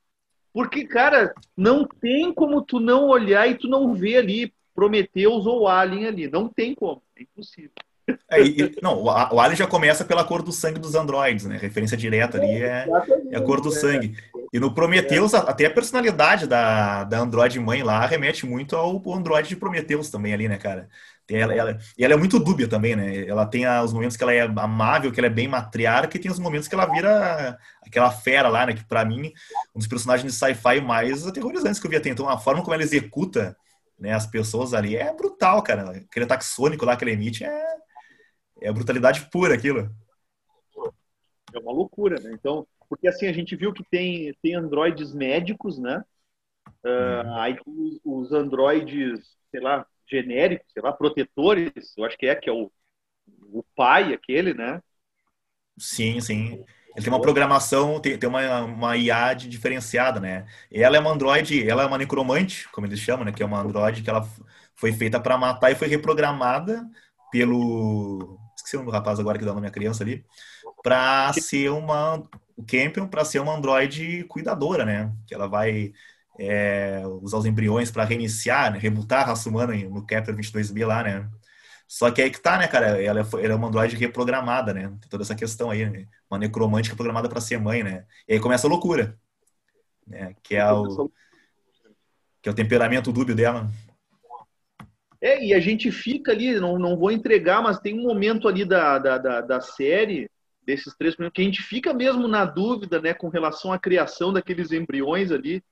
[0.52, 5.68] Porque, cara, não tem como tu não olhar e tu não ver ali Prometheus ou
[5.68, 6.28] Alien ali.
[6.28, 7.02] Não tem como.
[7.16, 7.70] É impossível.
[8.28, 11.56] É, e, não, o Alien já começa pela cor do sangue dos androides, né?
[11.56, 12.86] Referência direta ali é,
[13.30, 14.16] é a cor do sangue.
[14.52, 19.48] E no Prometheus, até a personalidade da, da androide mãe lá remete muito ao androide
[19.48, 20.88] de Prometheus também ali, né, cara?
[21.28, 23.24] Ela, ela, e ela é muito dúbia também, né?
[23.28, 26.30] Ela tem os momentos que ela é amável, que ela é bem matriarca, e tem
[26.30, 28.74] os momentos que ela vira aquela fera lá, né?
[28.74, 29.32] Que para mim,
[29.72, 32.28] um dos personagens de sci-fi mais aterrorizantes que eu vi até então.
[32.28, 33.56] A forma como ela executa
[33.96, 35.90] né, as pessoas ali é brutal, cara.
[35.90, 37.76] Aquele ataque sônico lá que ela emite é,
[38.62, 39.94] é brutalidade pura aquilo.
[41.52, 42.30] É uma loucura, né?
[42.32, 46.04] Então, porque assim, a gente viu que tem, tem androides médicos, né?
[46.84, 52.36] Uh, aí os, os androides, sei lá, genéricos, sei lá, protetores, eu acho que é,
[52.36, 52.72] que é o,
[53.52, 54.82] o pai, aquele, né?
[55.78, 56.64] Sim, sim.
[56.94, 60.46] Ele tem uma programação, tem, tem uma, uma IA diferenciada, né?
[60.70, 63.32] Ela é uma androide, ela é uma necromante, como eles chamam, né?
[63.32, 64.26] Que é uma androide que ela
[64.74, 66.84] foi feita para matar e foi reprogramada
[67.30, 68.38] pelo.
[68.56, 70.24] Esqueci o nome do rapaz agora que dá o nome à criança ali.
[70.82, 72.22] Para ser uma.
[72.60, 75.10] O Campion, para ser uma androide cuidadora, né?
[75.26, 75.94] Que ela vai
[76.38, 81.02] é, usar os embriões para reiniciar, né, rebutar a raça humana no Kepler 22b lá,
[81.02, 81.28] né?
[81.88, 83.02] Só que aí que tá, né, cara?
[83.02, 84.88] Ela, é, ela é uma androide reprogramada, né?
[85.00, 86.06] Tem toda essa questão aí, né?
[86.30, 88.04] Uma necromântica programada para ser mãe, né?
[88.28, 89.18] E aí começa a loucura,
[90.06, 90.34] né?
[90.42, 91.10] Que é o,
[92.42, 93.70] que é o temperamento dúbio dela.
[95.18, 98.64] É, e a gente fica ali, não, não vou entregar, mas tem um momento ali
[98.66, 100.29] da, da, da, da série,
[100.70, 104.32] desses três minutos, que a gente fica mesmo na dúvida, né, com relação à criação
[104.32, 105.62] daqueles embriões ali,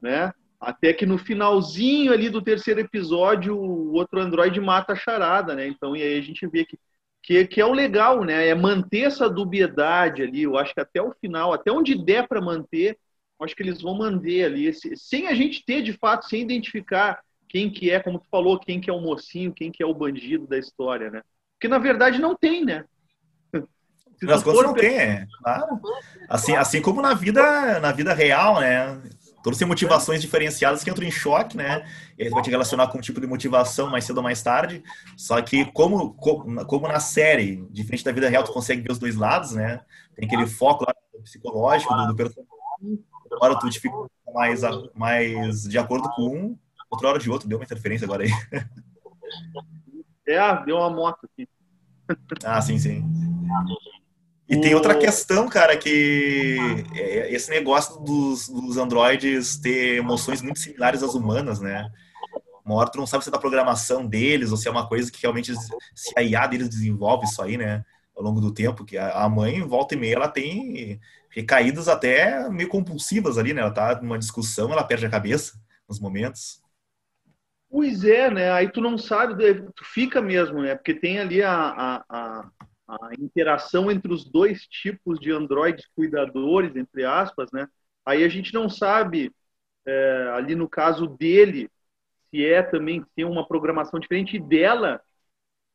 [0.00, 0.32] né?
[0.60, 5.66] Até que no finalzinho ali do terceiro episódio, o outro androide mata a charada, né?
[5.66, 6.78] Então, e aí a gente vê que,
[7.22, 8.48] que, que é o legal, né?
[8.48, 10.42] É manter essa dubiedade ali.
[10.42, 12.98] Eu acho que até o final, até onde der para manter,
[13.40, 17.70] acho que eles vão manter ali, sem a gente ter de fato, sem identificar quem
[17.70, 20.46] que é, como tu falou, quem que é o mocinho, quem que é o bandido
[20.46, 21.22] da história, né?
[21.54, 22.84] Porque na verdade não tem, né?
[24.22, 25.26] Nas contas não tem, é.
[25.42, 25.80] Claro.
[26.28, 29.00] Assim, assim como na vida, na vida real, né?
[29.42, 31.86] Todos têm motivações diferenciadas que entram em choque, né?
[32.18, 34.82] E aí vai te relacionar com um tipo de motivação mais cedo ou mais tarde.
[35.16, 39.14] Só que como, como, na série, diferente da vida real, tu consegue ver os dois
[39.14, 39.80] lados, né?
[40.14, 42.48] Tem aquele foco lá psicológico do, do personagem.
[43.32, 43.94] Agora tu fica
[44.34, 44.60] mais,
[44.94, 46.58] mais de acordo com um,
[46.90, 47.48] outra hora de outro.
[47.48, 48.30] Deu uma interferência agora aí.
[50.26, 51.48] É, deu uma moto aqui.
[52.44, 53.02] Ah, sim, sim.
[54.48, 56.56] E tem outra questão, cara, que
[56.94, 61.90] é esse negócio dos, dos androides ter emoções muito similares às humanas, né?
[62.64, 65.12] Uma hora tu não sabe se é da programação deles ou se é uma coisa
[65.12, 65.52] que realmente
[65.94, 67.84] se a IA deles desenvolve isso aí, né?
[68.16, 70.98] Ao longo do tempo, que a mãe, volta e meia, ela tem
[71.30, 73.60] recaídas até meio compulsivas ali, né?
[73.60, 76.62] Ela tá numa discussão, ela perde a cabeça nos momentos.
[77.70, 78.50] Pois é, né?
[78.50, 79.34] Aí tu não sabe,
[79.76, 80.74] tu fica mesmo, né?
[80.74, 82.50] Porque tem ali a, a, a
[82.88, 87.68] a interação entre os dois tipos de androides cuidadores, entre aspas, né?
[88.04, 89.30] Aí a gente não sabe,
[89.86, 91.70] é, ali no caso dele,
[92.30, 95.02] se é também, tem uma programação diferente e dela.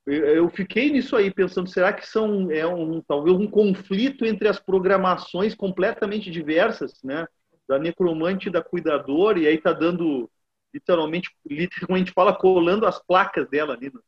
[0.05, 4.59] Eu, fiquei nisso aí pensando, será que são é um talvez um conflito entre as
[4.59, 7.27] programações completamente diversas, né?
[7.67, 10.29] Da necromante e da cuidadora, e aí tá dando
[10.73, 13.93] literalmente, literalmente fala colando as placas dela ali.
[13.93, 14.01] Né?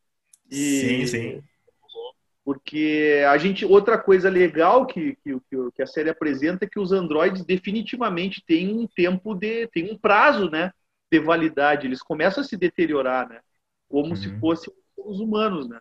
[0.51, 1.43] E, sim, sim
[2.45, 5.36] porque a gente outra coisa legal que, que,
[5.75, 9.97] que a série apresenta é que os androides definitivamente têm um tempo de tem um
[9.97, 10.71] prazo né
[11.12, 11.88] de validade.
[11.88, 13.41] Eles começam a se deteriorar né
[13.89, 14.15] como uhum.
[14.15, 15.79] se fossem os humanos né.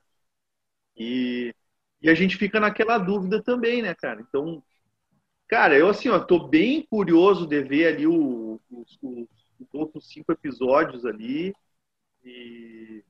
[0.96, 1.54] E,
[2.00, 4.22] e a gente fica naquela dúvida também né cara.
[4.22, 4.62] Então
[5.46, 8.98] cara eu assim ó tô bem curioso de ver ali os, os,
[9.60, 11.54] os outros cinco episódios ali.
[12.24, 13.04] E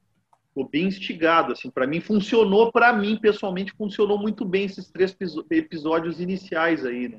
[0.54, 5.16] Ficou bem instigado, assim, para mim funcionou, para mim pessoalmente funcionou muito bem esses três
[5.50, 7.18] episódios iniciais aí, né?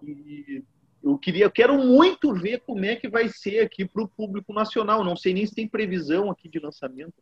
[0.00, 0.62] E,
[1.02, 4.52] eu queria, eu quero muito ver como é que vai ser aqui para o público
[4.52, 5.02] nacional.
[5.02, 7.14] Não sei nem se tem previsão aqui de lançamento.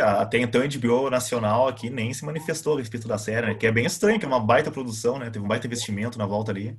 [0.00, 3.54] Até então a HBO nacional aqui nem se manifestou a respeito da série, né?
[3.54, 5.28] Que é bem estranho, que é uma baita produção, né?
[5.28, 6.76] Teve um baita investimento na volta ali.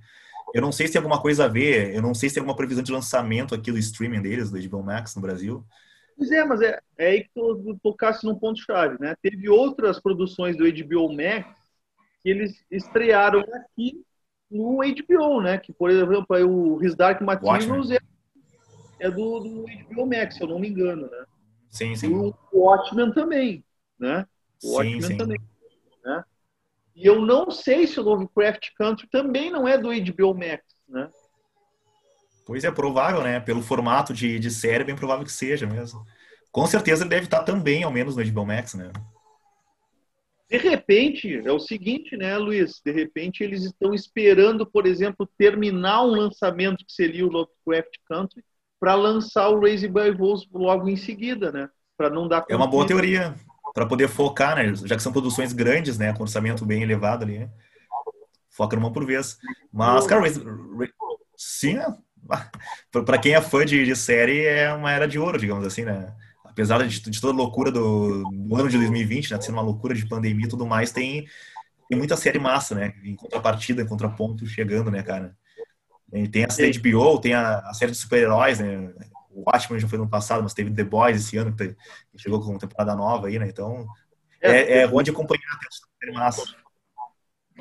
[0.53, 2.55] Eu não sei se tem alguma coisa a ver, eu não sei se tem alguma
[2.55, 5.63] previsão de lançamento aqui do streaming deles, do HBO Max no Brasil.
[6.17, 9.15] Pois é, mas é, é aí que tu tocasse num ponto-chave, né?
[9.21, 11.47] Teve outras produções do HBO Max
[12.21, 14.03] que eles estrearam aqui
[14.49, 15.59] no HBO, né?
[15.59, 17.99] Que, por exemplo, o His Dark Materials é,
[18.99, 21.25] é do, do, HBO Max, se eu não me engano, né?
[21.69, 22.07] Sim, sim.
[22.07, 23.63] E o Watchmen também,
[23.99, 24.25] né?
[24.63, 25.17] O Watchmen sim, sim.
[25.17, 25.39] também,
[26.03, 26.23] né?
[26.95, 31.11] E eu não sei se o Lovecraft Country também não é do HBO Max, né?
[32.47, 33.41] Pois é, provável, né?
[33.41, 36.05] Pelo formato de, de série, é bem provável que seja mesmo.
[36.49, 38.89] Com certeza ele deve estar também, ao menos, no HBO Max, né?
[40.49, 42.79] De repente, é o seguinte, né, Luiz?
[42.83, 48.41] De repente eles estão esperando, por exemplo, terminar um lançamento que seria o Lovecraft Country
[48.79, 51.69] para lançar o Raised by Wolves logo em seguida, né?
[51.97, 53.35] Para não dar É uma boa teoria,
[53.73, 54.73] para poder focar, né?
[54.73, 57.49] Já que são produções grandes, né, com orçamento bem elevado ali, né?
[58.49, 59.37] Foca numa por vez.
[59.71, 60.23] Mas, cara,
[61.35, 61.97] sim, né?
[63.05, 66.13] para quem é fã de, de série, é uma era de ouro, digamos assim, né?
[66.57, 69.93] apesar de, de toda a loucura do, do, ano de 2020, né, sendo uma loucura
[69.93, 71.27] de pandemia e tudo mais, tem,
[71.87, 72.95] tem muita série massa, né?
[73.03, 75.37] Em contrapartida, em contraponto, chegando, né, cara?
[76.31, 78.91] Tem a série de HBO, tem a, a série de super-heróis, né?
[79.29, 81.75] O Watchmen já foi no passado, mas teve The Boys esse ano, que
[82.17, 83.47] chegou com uma temporada nova aí, né?
[83.47, 83.85] Então,
[84.41, 85.69] é, é bom de acompanhar, tem
[86.01, 86.41] série massa.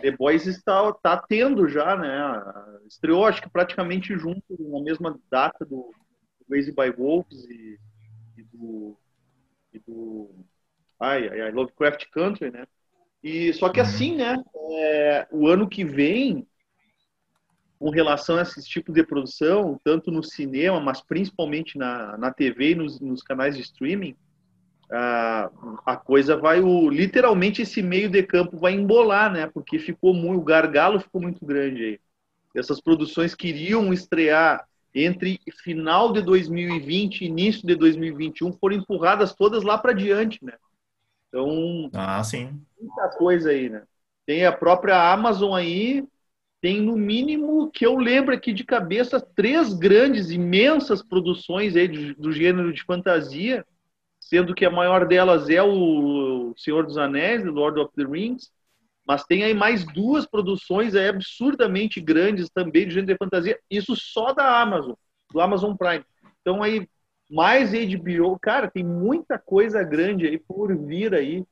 [0.00, 2.42] The Boys está tá tendo já, né?
[2.86, 5.90] Estreou, acho que praticamente junto, na mesma data do
[6.48, 7.78] Crazy by Wolves e
[8.52, 8.96] do,
[9.72, 10.30] e do
[10.98, 12.66] ai, ai, ai, Lovecraft Country, né?
[13.22, 14.36] E só que assim, né?
[14.70, 16.46] É, o ano que vem,
[17.78, 22.70] com relação a esse tipo de produção, tanto no cinema, mas principalmente na, na TV
[22.70, 24.16] e nos, nos canais de streaming,
[24.90, 25.50] a,
[25.84, 29.48] a coisa vai, o, literalmente esse meio de campo vai embolar, né?
[29.52, 32.00] Porque ficou muito, o gargalo ficou muito grande aí.
[32.54, 39.62] Essas produções queriam estrear entre final de 2020 e início de 2021 foram empurradas todas
[39.62, 40.54] lá para diante, né?
[41.28, 42.58] Então, ah, sim.
[42.80, 43.82] muita coisa aí, né?
[44.24, 46.02] Tem a própria Amazon aí,
[46.62, 52.14] tem no mínimo que eu lembro aqui de cabeça três grandes, imensas produções aí do,
[52.14, 53.66] do gênero de fantasia,
[54.26, 58.50] sendo que a maior delas é o Senhor dos Anéis, The Lord of the Rings,
[59.06, 63.94] mas tem aí mais duas produções aí absurdamente grandes também de gênero de fantasia, isso
[63.94, 64.94] só da Amazon,
[65.32, 66.04] do Amazon Prime.
[66.40, 66.88] Então aí
[67.30, 71.44] mais HBO, cara, tem muita coisa grande aí por vir aí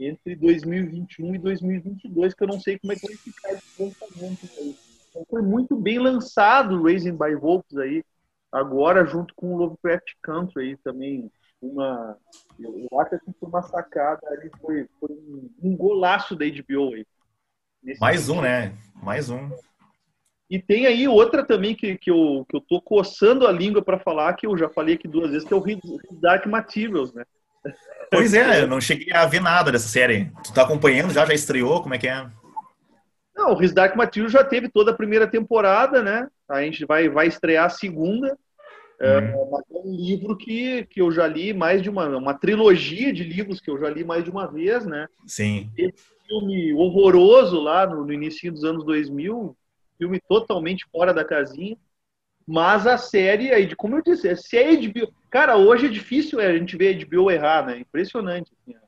[0.00, 4.48] entre 2021 e 2022 que eu não sei como é que vai ficar esse lançamento
[4.58, 4.74] aí.
[5.10, 8.02] Então, foi muito bem lançado Raising by Wolves aí,
[8.50, 11.30] agora junto com o Lovecraft Country aí também
[11.62, 12.16] uma.
[12.58, 16.94] Eu, eu acho que foi uma sacada ali, foi, foi um, um, golaço da HBO
[16.94, 17.06] aí.
[18.00, 18.76] Mais um, né?
[19.02, 19.50] Mais um.
[20.50, 23.98] E tem aí outra também que, que, eu, que eu tô coçando a língua para
[23.98, 25.64] falar, que eu já falei aqui duas vezes, que é o
[26.20, 27.24] Dark Materials, né?
[28.10, 30.30] Pois é, eu não cheguei a ver nada dessa série.
[30.44, 31.24] Tu tá acompanhando já?
[31.24, 31.82] Já estreou?
[31.82, 32.28] Como é que é?
[33.34, 36.28] Não, o His Dark Materials já teve toda a primeira temporada, né?
[36.48, 38.36] A gente vai, vai estrear a segunda.
[39.02, 39.58] É, uhum.
[39.58, 43.60] é um livro que, que eu já li mais de uma, uma trilogia de livros
[43.60, 45.08] que eu já li mais de uma vez, né?
[45.26, 45.68] Sim.
[45.76, 49.56] Esse filme horroroso lá no, no início dos anos 2000,
[49.98, 51.76] filme totalmente fora da casinha,
[52.46, 56.38] mas a série aí, de como eu disse, se é HBO, cara, hoje é difícil
[56.38, 57.78] a gente ver a HBO errar, né?
[57.78, 58.78] Impressionante assim,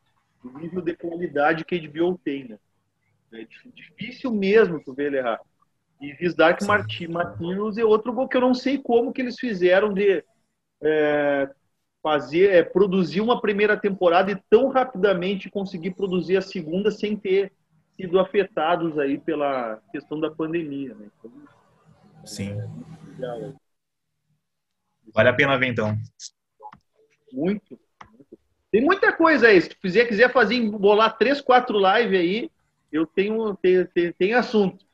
[0.45, 2.59] o nível de qualidade que a HBO tem, né?
[3.33, 5.41] É difícil mesmo tu ver ele errar.
[6.01, 9.93] E His Dark Martinez é outro gol que eu não sei como que eles fizeram
[9.93, 10.25] de
[10.83, 11.51] é,
[12.03, 17.53] fazer, é, produzir uma primeira temporada e tão rapidamente conseguir produzir a segunda sem ter
[17.97, 20.95] sido afetados aí pela questão da pandemia.
[20.95, 21.07] Né?
[21.19, 21.33] Então,
[22.25, 22.61] Sim.
[22.61, 23.53] É,
[25.15, 25.97] vale a pena ver então.
[27.33, 27.79] Muito,
[28.13, 28.39] muito.
[28.71, 29.61] Tem muita coisa aí.
[29.61, 32.51] Se tu fizer, quiser fazer, bolar três, quatro lives aí,
[32.93, 34.85] eu tenho, tenho, tenho, tenho assunto.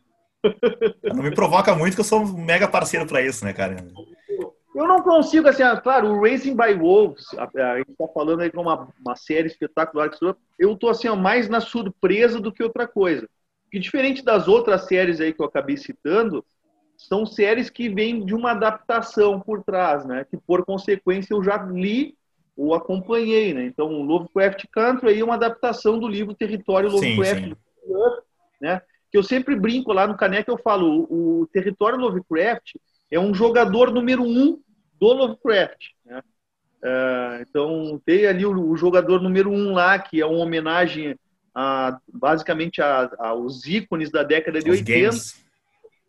[1.05, 3.77] Não me provoca muito que eu sou um mega parceiro para isso, né, cara?
[4.75, 8.41] Eu não consigo, assim, ah, claro, o Racing by Wolves, a, a gente está falando
[8.41, 10.11] aí de uma, uma série espetacular,
[10.59, 13.29] eu tô assim, mais na surpresa do que outra coisa.
[13.71, 16.45] Que diferente das outras séries aí que eu acabei citando,
[16.97, 20.25] são séries que vêm de uma adaptação por trás, né?
[20.29, 22.15] Que por consequência eu já li
[22.57, 23.65] ou acompanhei, né?
[23.65, 27.57] Então, o Lovecraft Country aí é uma adaptação do livro Território Lovecraft, sim, sim.
[28.61, 28.83] né?
[29.11, 32.77] Que eu sempre brinco lá no Caneca, eu falo, o, território Lovecraft
[33.11, 34.61] é um jogador número um
[35.01, 35.89] do Lovecraft.
[36.05, 36.23] Né?
[36.83, 41.17] Uh, então, tem ali o, o, jogador número um lá, que é uma homenagem
[41.55, 45.01] a, basicamente a, aos ícones da década de Os 80.
[45.01, 45.45] Games.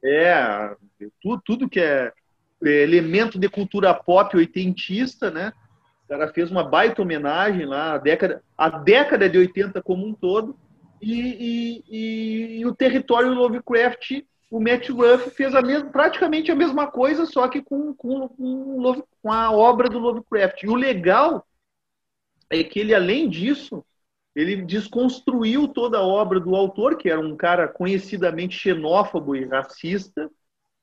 [0.03, 0.75] É,
[1.21, 2.11] tudo, tudo que é,
[2.63, 5.53] é elemento de cultura pop oitentista, né?
[6.05, 10.13] O cara fez uma baita homenagem lá, a década, a década de 80 como um
[10.13, 10.55] todo.
[11.01, 14.21] E, e, e, o território Lovecraft
[14.51, 19.03] o Matt Ruff fez a mesma, praticamente a mesma coisa, só que com, com, com,
[19.21, 20.63] com a obra do Lovecraft.
[20.63, 21.47] E o legal
[22.49, 23.83] é que ele, além disso,
[24.35, 30.29] ele desconstruiu toda a obra do autor, que era um cara conhecidamente xenófobo e racista,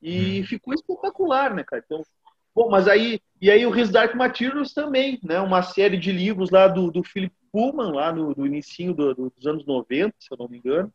[0.01, 0.45] e hum.
[0.45, 1.83] ficou espetacular, né, cara?
[1.85, 2.01] Então,
[2.55, 5.39] bom, mas aí e aí o His Dark Materials também, né?
[5.39, 9.45] Uma série de livros lá do, do Philip Pullman, lá no, no início do, dos
[9.45, 10.91] anos 90, se eu não me engano,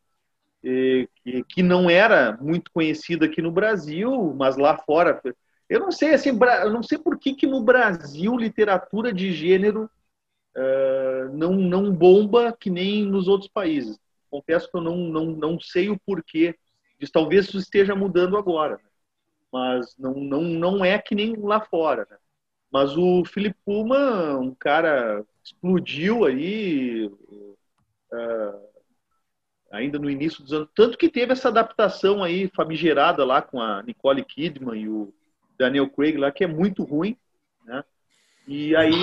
[1.23, 5.21] que, que não era muito conhecido aqui no Brasil, mas lá fora.
[5.69, 9.91] Eu não sei, assim, eu não sei por que, que no Brasil literatura de gênero
[10.57, 13.99] uh, não, não bomba que nem nos outros países.
[14.31, 16.55] Confesso que eu não, não, não sei o porquê
[16.99, 17.13] disso.
[17.13, 18.91] Talvez isso esteja mudando agora, né?
[19.53, 22.07] mas não, não, não é que nem lá fora.
[22.11, 22.17] Né?
[22.71, 27.07] Mas o Felipe Puma, um cara explodiu aí.
[27.07, 28.75] Uh,
[29.75, 30.69] ainda no início dos anos.
[30.75, 35.13] Tanto que teve essa adaptação aí famigerada lá com a Nicole Kidman e o
[35.59, 37.17] Daniel Craig lá, que é muito ruim,
[37.65, 37.85] né?
[38.47, 38.95] E aí,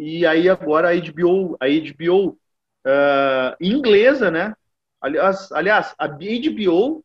[0.00, 2.36] e aí agora a HBO, a HBO uh,
[2.84, 4.54] ah, inglesa, né?
[5.00, 7.04] Aliás, aliás a HBO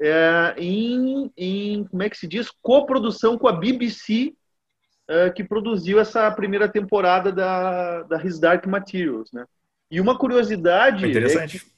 [0.00, 4.34] é, em, em, como é que se diz, coprodução com a BBC,
[5.12, 9.44] uh, ah, que produziu essa primeira temporada da, da His Dark Materials, né?
[9.90, 11.06] E uma curiosidade...
[11.06, 11.58] Interessante.
[11.58, 11.72] É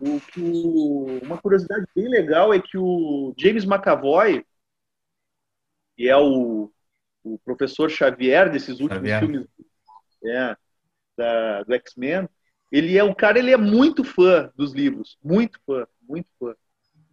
[0.00, 4.44] o, o, uma curiosidade bem legal é que o James McAvoy,
[5.96, 6.70] que é o,
[7.24, 9.20] o professor Xavier desses últimos Xavier.
[9.20, 9.46] filmes
[10.24, 10.56] é,
[11.16, 12.28] da, do X-Men,
[12.70, 16.54] ele é um cara, ele é muito fã dos livros, muito fã, muito fã.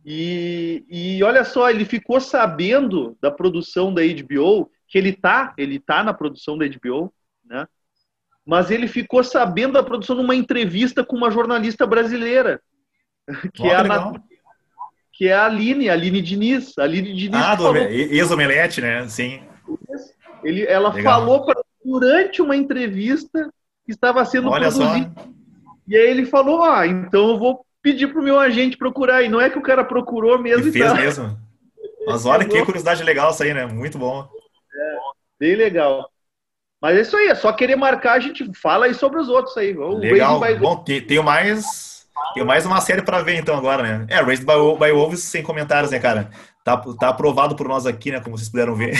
[0.06, 5.80] E, e olha só, ele ficou sabendo da produção da HBO, que ele tá, ele
[5.80, 7.12] tá na produção da HBO,
[7.44, 7.68] né?
[8.46, 12.62] Mas ele ficou sabendo da produção numa entrevista com uma jornalista brasileira
[13.56, 14.14] que, é a,
[15.12, 16.78] que é a Aline, a Aline Diniz.
[16.78, 19.08] A Aline Diniz ah, do ex-omelete, né?
[19.08, 19.42] Sim.
[20.44, 21.22] Ele, ela legal.
[21.22, 23.52] falou pra, durante uma entrevista
[23.84, 25.12] que estava sendo Olha produzida.
[25.16, 25.28] Só.
[25.88, 29.24] E aí ele falou, ah, então eu vou pedir pro meu agente procurar.
[29.24, 30.68] E não é que o cara procurou mesmo.
[30.68, 30.96] E, e fez tal.
[30.96, 31.40] mesmo.
[32.06, 33.66] Mas olha que curiosidade legal isso aí, né?
[33.66, 34.30] Muito bom.
[35.44, 36.10] Bem legal.
[36.82, 39.58] Mas é isso aí, é só querer marcar, a gente fala aí sobre os outros
[39.58, 39.78] aí.
[39.78, 40.40] O legal.
[40.40, 40.56] Vai...
[40.56, 44.08] Bom, tenho mais tem mais uma série para ver então agora, né?
[44.10, 46.30] É, Raised by, by Wolves sem comentários, né, cara?
[46.64, 48.22] Tá, tá aprovado por nós aqui, né?
[48.22, 48.94] Como vocês puderam ver.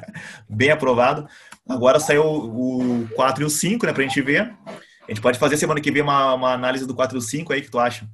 [0.48, 1.28] Bem aprovado.
[1.68, 3.92] Agora saiu o 4 e o 5, né?
[3.92, 4.56] Pra gente ver.
[4.66, 7.52] A gente pode fazer semana que vem uma, uma análise do 4 e o 5
[7.52, 8.06] aí, que tu acha?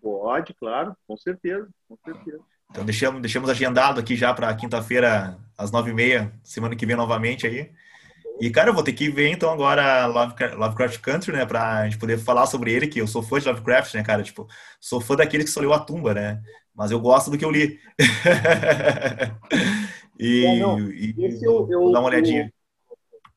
[0.00, 2.40] Pode, claro, com certeza, com certeza.
[2.70, 6.96] Então deixamos, deixamos agendado aqui já para quinta-feira, às nove e meia, semana que vem
[6.96, 7.70] novamente aí.
[8.40, 11.44] E, cara, eu vou ter que ver então agora Lovecraft Country, né?
[11.44, 14.22] Pra gente poder falar sobre ele, que eu sou fã de Lovecraft, né, cara?
[14.22, 14.46] Tipo,
[14.80, 16.40] sou fã daquele que só leu a tumba, né?
[16.72, 17.80] Mas eu gosto do que eu li.
[20.20, 20.58] e, é,
[20.92, 22.52] e eu, eu, vou dar uma olhadinha.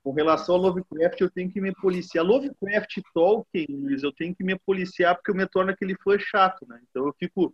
[0.03, 2.23] Com relação ao Lovecraft, eu tenho que me policiar.
[2.23, 6.63] Lovecraft Tolkien, Luiz, eu tenho que me policiar porque eu me torno aquele fã chato,
[6.69, 6.79] né?
[6.89, 7.51] Então eu fico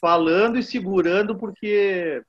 [0.00, 2.22] falando e segurando porque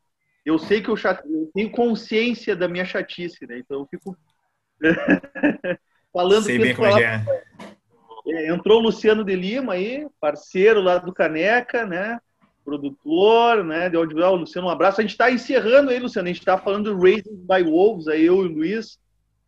[0.45, 1.21] eu sei que eu, chat...
[1.25, 3.59] eu tenho consciência da minha chatice, né?
[3.59, 4.17] Então eu fico
[6.11, 7.23] Falando Sei bem como é é.
[8.27, 8.51] é.
[8.51, 12.19] Entrou o Luciano de Lima aí, parceiro lá do Caneca, né?
[12.65, 13.89] Produtor, né?
[13.89, 14.35] De audiovisual.
[14.35, 14.99] Luciano, um abraço.
[14.99, 16.27] A gente está encerrando aí, Luciano.
[16.27, 18.99] A gente está falando do Raised by Wolves, aí eu e o Luiz,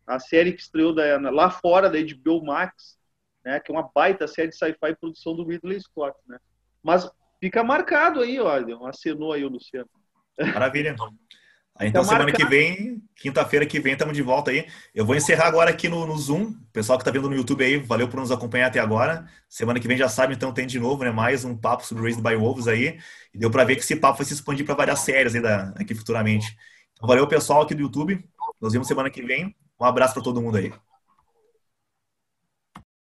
[0.06, 2.98] a série que estreou da, lá fora da HBO Max,
[3.44, 3.58] né?
[3.60, 6.38] Que é uma baita série de sci-fi produção do Ridley Scott, né?
[6.82, 7.10] Mas
[7.42, 9.90] fica marcado aí, olha, acenou aí o Luciano.
[10.38, 10.94] Maravilha.
[11.80, 14.66] Então, semana que vem, quinta-feira que vem, estamos de volta aí.
[14.94, 16.50] Eu vou encerrar agora aqui no, no Zoom.
[16.50, 19.26] O pessoal que está vendo no YouTube aí, valeu por nos acompanhar até agora.
[19.48, 21.10] Semana que vem já sabe, então tem de novo, né?
[21.10, 22.98] Mais um papo sobre Raised by Wolves aí.
[23.34, 25.70] E deu para ver que esse papo vai se expandir para várias séries aí da,
[25.70, 26.54] aqui futuramente.
[26.92, 28.22] Então, valeu, pessoal aqui do YouTube.
[28.60, 29.56] Nos vemos semana que vem.
[29.80, 30.72] Um abraço para todo mundo aí.